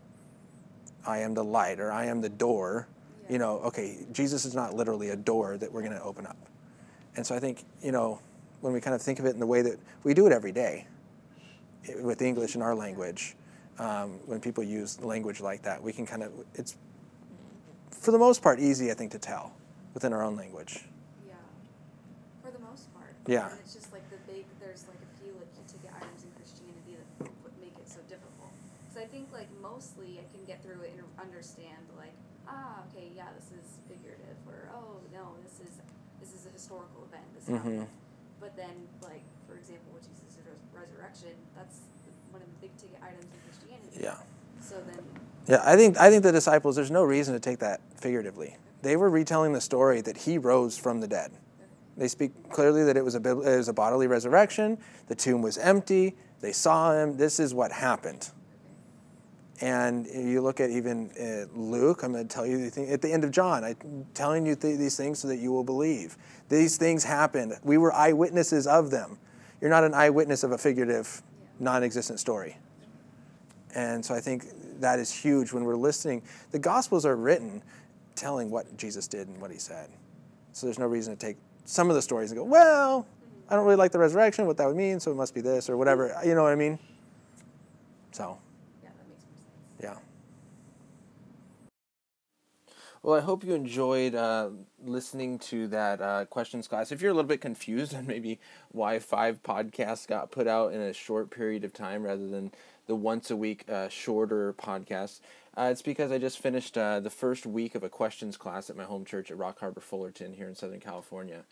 I 1.06 1.18
am 1.18 1.32
the 1.34 1.44
light 1.44 1.80
or 1.80 1.90
I 1.90 2.04
am 2.06 2.20
the 2.20 2.28
door, 2.28 2.86
Yeah. 3.24 3.32
you 3.32 3.38
know, 3.38 3.58
okay, 3.60 4.06
Jesus 4.12 4.44
is 4.44 4.54
not 4.54 4.74
literally 4.74 5.08
a 5.10 5.16
door 5.16 5.56
that 5.56 5.72
we're 5.72 5.80
going 5.80 5.94
to 5.94 6.02
open 6.02 6.26
up. 6.26 6.36
And 7.16 7.26
so 7.26 7.34
I 7.34 7.40
think, 7.40 7.64
you 7.82 7.90
know, 7.90 8.20
when 8.60 8.74
we 8.74 8.80
kind 8.82 8.94
of 8.94 9.00
think 9.00 9.18
of 9.18 9.24
it 9.24 9.30
in 9.30 9.40
the 9.40 9.46
way 9.46 9.62
that 9.62 9.78
we 10.04 10.12
do 10.12 10.26
it 10.26 10.32
every 10.32 10.52
day 10.52 10.86
i- 11.88 11.94
with 12.02 12.20
English 12.20 12.54
in 12.54 12.60
our 12.60 12.74
language, 12.74 13.34
um, 13.78 14.20
when 14.26 14.40
people 14.42 14.62
use 14.62 15.00
language 15.00 15.40
like 15.40 15.62
that, 15.62 15.82
we 15.82 15.90
can 15.92 16.04
kind 16.04 16.22
of, 16.22 16.32
it's 16.54 16.76
for 17.90 18.10
the 18.12 18.18
most 18.18 18.42
part 18.42 18.60
easy, 18.60 18.90
I 18.90 18.94
think, 18.94 19.10
to 19.12 19.18
tell 19.18 19.52
within 19.94 20.12
our 20.12 20.22
own 20.22 20.36
language. 20.36 20.84
Yeah. 21.26 21.32
For 22.44 22.50
the 22.50 22.58
most 22.60 22.92
part. 22.92 23.14
Yeah. 23.26 23.48
And 23.50 23.58
it's 23.60 23.72
just 23.72 23.90
like 23.90 24.04
the 24.10 24.18
big. 24.30 24.44
There's 24.60 24.84
like 24.86 25.00
a 25.00 25.10
few 25.24 25.32
like 25.32 25.48
key 25.56 25.64
ticket 25.66 25.90
items 25.96 26.24
in 26.24 26.30
Christianity 26.36 26.96
that 27.18 27.28
would 27.42 27.56
make 27.58 27.72
it 27.78 27.88
so 27.88 28.00
difficult. 28.08 28.52
Because 28.84 29.02
I 29.02 29.06
think 29.06 29.32
like 29.32 29.48
mostly 29.62 30.20
I 30.20 30.26
can 30.36 30.44
get 30.46 30.62
through 30.62 30.82
it 30.82 30.92
and 30.92 31.00
understand 31.40 31.80
like 31.96 32.12
ah 32.46 32.84
okay 32.84 33.08
yeah 33.16 33.32
this 33.34 33.48
is 33.48 33.80
figurative 33.88 34.36
or 34.46 34.68
oh 34.76 35.00
no 35.10 35.32
this 35.42 35.56
is 35.66 35.80
this 36.20 36.36
is 36.36 36.44
a 36.44 36.52
historical 36.52 37.08
event 37.08 37.24
this 37.34 37.48
Mhm. 37.48 37.86
But 38.38 38.56
then 38.56 38.76
like 39.00 39.24
for 39.48 39.56
example 39.56 39.92
with 39.94 40.02
Jesus' 40.04 40.36
res- 40.44 40.60
resurrection 40.84 41.32
that's 41.56 41.80
one 42.30 42.42
of 42.42 42.48
the 42.48 42.60
big 42.60 42.76
ticket 42.76 43.00
items 43.02 43.24
in 43.24 43.40
Christianity. 43.48 44.04
Yeah. 44.04 44.16
So 44.60 44.76
then 44.86 45.02
Yeah, 45.48 45.62
I 45.64 45.76
think 45.76 45.96
I 45.96 46.10
think 46.10 46.22
the 46.24 46.32
disciples. 46.32 46.76
There's 46.76 46.90
no 46.90 47.04
reason 47.04 47.32
to 47.32 47.40
take 47.40 47.58
that 47.60 47.80
figuratively. 47.96 48.56
They 48.82 48.96
were 48.96 49.08
retelling 49.08 49.54
the 49.54 49.60
story 49.62 50.02
that 50.02 50.18
he 50.18 50.36
rose 50.36 50.76
from 50.76 51.00
the 51.00 51.08
dead. 51.08 51.32
They 51.96 52.08
speak 52.08 52.32
clearly 52.50 52.84
that 52.84 52.98
it 52.98 53.04
was 53.04 53.14
a 53.14 53.22
it 53.24 53.56
was 53.56 53.68
a 53.68 53.72
bodily 53.72 54.08
resurrection. 54.08 54.76
The 55.08 55.14
tomb 55.14 55.40
was 55.40 55.56
empty. 55.56 56.16
They 56.42 56.52
saw 56.52 56.92
him. 56.92 57.16
This 57.16 57.40
is 57.40 57.54
what 57.54 57.72
happened. 57.72 58.28
And 59.60 60.06
you 60.06 60.40
look 60.40 60.58
at 60.60 60.70
even 60.70 61.10
uh, 61.20 61.54
Luke. 61.58 62.02
I'm 62.02 62.12
going 62.12 62.26
to 62.26 62.34
tell 62.34 62.46
you 62.46 62.58
the 62.64 62.70
thing 62.70 62.90
at 62.90 63.02
the 63.02 63.12
end 63.12 63.24
of 63.24 63.30
John. 63.30 63.62
I'm 63.62 64.06
telling 64.14 64.46
you 64.46 64.56
th- 64.56 64.78
these 64.78 64.96
things 64.96 65.18
so 65.18 65.28
that 65.28 65.36
you 65.36 65.52
will 65.52 65.64
believe. 65.64 66.16
These 66.48 66.78
things 66.78 67.04
happened. 67.04 67.54
We 67.62 67.76
were 67.76 67.92
eyewitnesses 67.92 68.66
of 68.66 68.90
them. 68.90 69.18
You're 69.60 69.70
not 69.70 69.84
an 69.84 69.92
eyewitness 69.92 70.42
of 70.44 70.52
a 70.52 70.58
figurative, 70.58 71.22
non-existent 71.58 72.18
story. 72.20 72.56
And 73.74 74.04
so 74.04 74.14
I 74.14 74.20
think 74.20 74.46
that 74.80 74.98
is 74.98 75.12
huge 75.12 75.52
when 75.52 75.64
we're 75.64 75.76
listening. 75.76 76.22
The 76.50 76.58
Gospels 76.58 77.04
are 77.04 77.16
written 77.16 77.62
telling 78.16 78.50
what 78.50 78.76
Jesus 78.76 79.06
did 79.06 79.28
and 79.28 79.40
what 79.40 79.50
he 79.50 79.58
said. 79.58 79.90
So 80.52 80.66
there's 80.66 80.78
no 80.78 80.86
reason 80.86 81.16
to 81.16 81.26
take 81.26 81.36
some 81.64 81.88
of 81.90 81.96
the 81.96 82.02
stories 82.02 82.30
and 82.30 82.38
go, 82.38 82.44
well, 82.44 83.06
I 83.48 83.54
don't 83.54 83.64
really 83.64 83.76
like 83.76 83.92
the 83.92 83.98
resurrection, 83.98 84.46
what 84.46 84.56
that 84.56 84.66
would 84.66 84.76
mean, 84.76 85.00
so 85.00 85.10
it 85.10 85.16
must 85.16 85.34
be 85.34 85.40
this 85.40 85.68
or 85.68 85.76
whatever. 85.76 86.14
You 86.24 86.34
know 86.34 86.42
what 86.42 86.52
I 86.52 86.56
mean? 86.56 86.78
So, 88.12 88.38
yeah 88.82 88.90
that 88.90 89.08
makes 89.08 89.24
more 89.24 89.38
sense. 89.38 89.56
yeah. 89.82 89.96
Well, 93.02 93.16
I 93.16 93.22
hope 93.22 93.44
you 93.44 93.54
enjoyed 93.54 94.14
uh, 94.14 94.50
listening 94.84 95.38
to 95.38 95.68
that 95.68 96.02
uh, 96.02 96.26
questions 96.26 96.68
class. 96.68 96.92
If 96.92 97.00
you're 97.00 97.10
a 97.10 97.14
little 97.14 97.28
bit 97.28 97.40
confused 97.40 97.94
on 97.96 98.06
maybe 98.06 98.38
why 98.72 98.98
five 98.98 99.42
podcasts 99.42 100.06
got 100.06 100.30
put 100.30 100.46
out 100.46 100.74
in 100.74 100.82
a 100.82 100.92
short 100.92 101.30
period 101.30 101.64
of 101.64 101.72
time 101.72 102.02
rather 102.02 102.28
than 102.28 102.52
the 102.86 102.94
once 102.94 103.30
a 103.30 103.36
week 103.36 103.64
uh, 103.70 103.88
shorter 103.88 104.52
podcast, 104.52 105.20
uh, 105.56 105.68
it's 105.70 105.80
because 105.80 106.12
I 106.12 106.18
just 106.18 106.40
finished 106.40 106.76
uh, 106.76 107.00
the 107.00 107.08
first 107.08 107.46
week 107.46 107.74
of 107.74 107.82
a 107.82 107.88
questions 107.88 108.36
class 108.36 108.68
at 108.68 108.76
my 108.76 108.84
home 108.84 109.06
church 109.06 109.30
at 109.30 109.38
Rock 109.38 109.60
Harbor 109.60 109.80
Fullerton 109.80 110.34
here 110.34 110.46
in 110.46 110.54
Southern 110.54 110.80
California. 110.80 111.44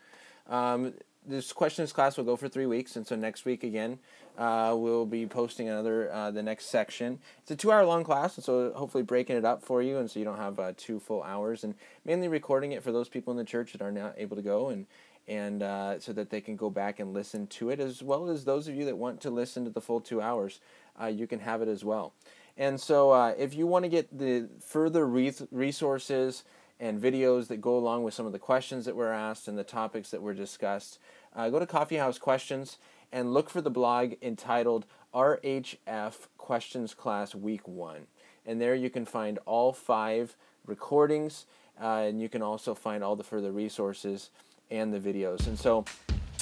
Um, 0.48 0.92
this 1.28 1.52
questions 1.52 1.92
class 1.92 2.16
will 2.16 2.24
go 2.24 2.36
for 2.36 2.48
three 2.48 2.66
weeks, 2.66 2.96
and 2.96 3.06
so 3.06 3.14
next 3.16 3.44
week 3.44 3.62
again, 3.62 3.98
uh, 4.36 4.74
we'll 4.76 5.06
be 5.06 5.26
posting 5.26 5.68
another 5.68 6.10
uh, 6.12 6.30
the 6.30 6.42
next 6.42 6.66
section. 6.66 7.18
It's 7.42 7.50
a 7.50 7.56
two-hour 7.56 7.84
long 7.84 8.04
class, 8.04 8.36
and 8.36 8.44
so 8.44 8.72
hopefully 8.74 9.02
breaking 9.02 9.36
it 9.36 9.44
up 9.44 9.62
for 9.62 9.82
you, 9.82 9.98
and 9.98 10.10
so 10.10 10.18
you 10.18 10.24
don't 10.24 10.38
have 10.38 10.58
uh, 10.58 10.72
two 10.76 10.98
full 10.98 11.22
hours, 11.22 11.64
and 11.64 11.74
mainly 12.04 12.28
recording 12.28 12.72
it 12.72 12.82
for 12.82 12.92
those 12.92 13.08
people 13.08 13.30
in 13.30 13.36
the 13.36 13.44
church 13.44 13.72
that 13.72 13.82
are 13.82 13.92
not 13.92 14.14
able 14.16 14.36
to 14.36 14.42
go, 14.42 14.68
and 14.68 14.86
and 15.28 15.62
uh, 15.62 16.00
so 16.00 16.12
that 16.14 16.30
they 16.30 16.40
can 16.40 16.56
go 16.56 16.70
back 16.70 16.98
and 16.98 17.12
listen 17.12 17.46
to 17.48 17.68
it, 17.70 17.80
as 17.80 18.02
well 18.02 18.30
as 18.30 18.44
those 18.44 18.66
of 18.66 18.74
you 18.74 18.86
that 18.86 18.96
want 18.96 19.20
to 19.20 19.30
listen 19.30 19.64
to 19.64 19.70
the 19.70 19.80
full 19.80 20.00
two 20.00 20.22
hours, 20.22 20.60
uh, 21.00 21.06
you 21.06 21.26
can 21.26 21.40
have 21.40 21.60
it 21.60 21.68
as 21.68 21.84
well. 21.84 22.14
And 22.56 22.80
so, 22.80 23.10
uh, 23.10 23.34
if 23.38 23.54
you 23.54 23.66
want 23.66 23.84
to 23.84 23.88
get 23.88 24.18
the 24.18 24.48
further 24.60 25.06
re- 25.06 25.32
resources 25.52 26.44
and 26.80 27.00
videos 27.00 27.48
that 27.48 27.60
go 27.60 27.76
along 27.76 28.04
with 28.04 28.14
some 28.14 28.26
of 28.26 28.32
the 28.32 28.38
questions 28.38 28.84
that 28.84 28.96
were 28.96 29.12
asked 29.12 29.48
and 29.48 29.58
the 29.58 29.64
topics 29.64 30.10
that 30.10 30.22
were 30.22 30.34
discussed, 30.34 30.98
uh, 31.34 31.48
go 31.48 31.58
to 31.58 31.66
Coffee 31.66 31.96
House 31.96 32.18
Questions 32.18 32.78
and 33.12 33.32
look 33.32 33.50
for 33.50 33.60
the 33.60 33.70
blog 33.70 34.14
entitled 34.22 34.84
RHF 35.14 36.14
Questions 36.36 36.94
Class 36.94 37.34
Week 37.34 37.66
1. 37.66 38.06
And 38.46 38.60
there 38.60 38.74
you 38.74 38.90
can 38.90 39.04
find 39.04 39.38
all 39.46 39.72
five 39.72 40.36
recordings, 40.66 41.46
uh, 41.80 42.04
and 42.06 42.20
you 42.20 42.28
can 42.28 42.42
also 42.42 42.74
find 42.74 43.02
all 43.02 43.16
the 43.16 43.24
further 43.24 43.52
resources 43.52 44.30
and 44.70 44.92
the 44.92 44.98
videos. 44.98 45.46
And 45.46 45.58
so, 45.58 45.84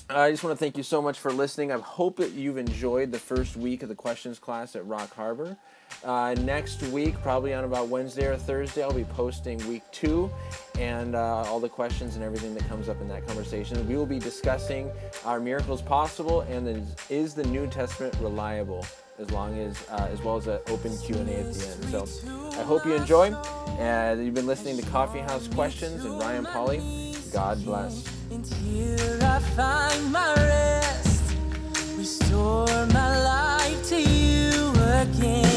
I 0.09 0.31
just 0.31 0.45
want 0.45 0.57
to 0.57 0.65
thank 0.65 0.77
you 0.77 0.85
so 0.85 1.03
much 1.03 1.19
for 1.19 1.33
listening. 1.33 1.73
I 1.73 1.79
hope 1.79 2.19
that 2.19 2.31
you've 2.31 2.59
enjoyed 2.59 3.11
the 3.11 3.19
first 3.19 3.57
week 3.57 3.83
of 3.83 3.89
the 3.89 3.95
questions 3.97 4.39
class 4.39 4.77
at 4.77 4.87
Rock 4.87 5.13
Harbor. 5.13 5.57
Uh, 6.05 6.35
next 6.43 6.81
week, 6.85 7.21
probably 7.23 7.53
on 7.53 7.65
about 7.65 7.89
Wednesday 7.89 8.27
or 8.27 8.37
Thursday, 8.37 8.85
I'll 8.85 8.93
be 8.93 9.03
posting 9.05 9.59
week 9.69 9.83
two 9.91 10.31
and 10.79 11.17
uh, 11.17 11.43
all 11.49 11.59
the 11.59 11.69
questions 11.69 12.15
and 12.15 12.25
everything 12.25 12.55
that 12.55 12.69
comes 12.69 12.89
up 12.89 13.01
in 13.01 13.09
that 13.09 13.27
conversation. 13.27 13.87
We 13.89 13.97
will 13.97 14.07
be 14.07 14.21
discussing 14.21 14.93
are 15.25 15.41
miracles 15.41 15.83
possible 15.83 16.43
and 16.43 16.69
is, 16.69 16.95
is 17.11 17.35
the 17.35 17.45
New 17.45 17.67
Testament 17.67 18.15
reliable, 18.21 18.87
as 19.19 19.33
long 19.33 19.59
as 19.59 19.77
uh, 19.91 20.09
as 20.13 20.23
well 20.23 20.37
as 20.37 20.47
an 20.47 20.61
open 20.69 20.97
Q 20.99 21.17
and 21.17 21.29
A 21.29 21.41
at 21.41 21.53
the 21.53 21.67
end. 21.67 21.85
So 21.87 22.07
I 22.61 22.63
hope 22.63 22.87
you 22.87 22.95
enjoy. 22.95 23.33
And 23.79 24.25
you've 24.25 24.35
been 24.35 24.47
listening 24.47 24.77
to 24.77 24.89
Coffee 24.91 25.19
House 25.19 25.49
Questions 25.49 26.05
and 26.05 26.21
Ryan 26.21 26.47
Pauly. 26.47 27.33
God 27.33 27.65
bless. 27.65 28.16
And 28.31 28.45
here 28.47 29.19
I 29.23 29.39
find 29.55 30.13
my 30.13 30.35
rest. 30.35 31.35
Restore 31.97 32.87
my 32.93 33.23
life 33.23 33.89
to 33.89 34.01
you 34.01 34.73
again. 35.01 35.56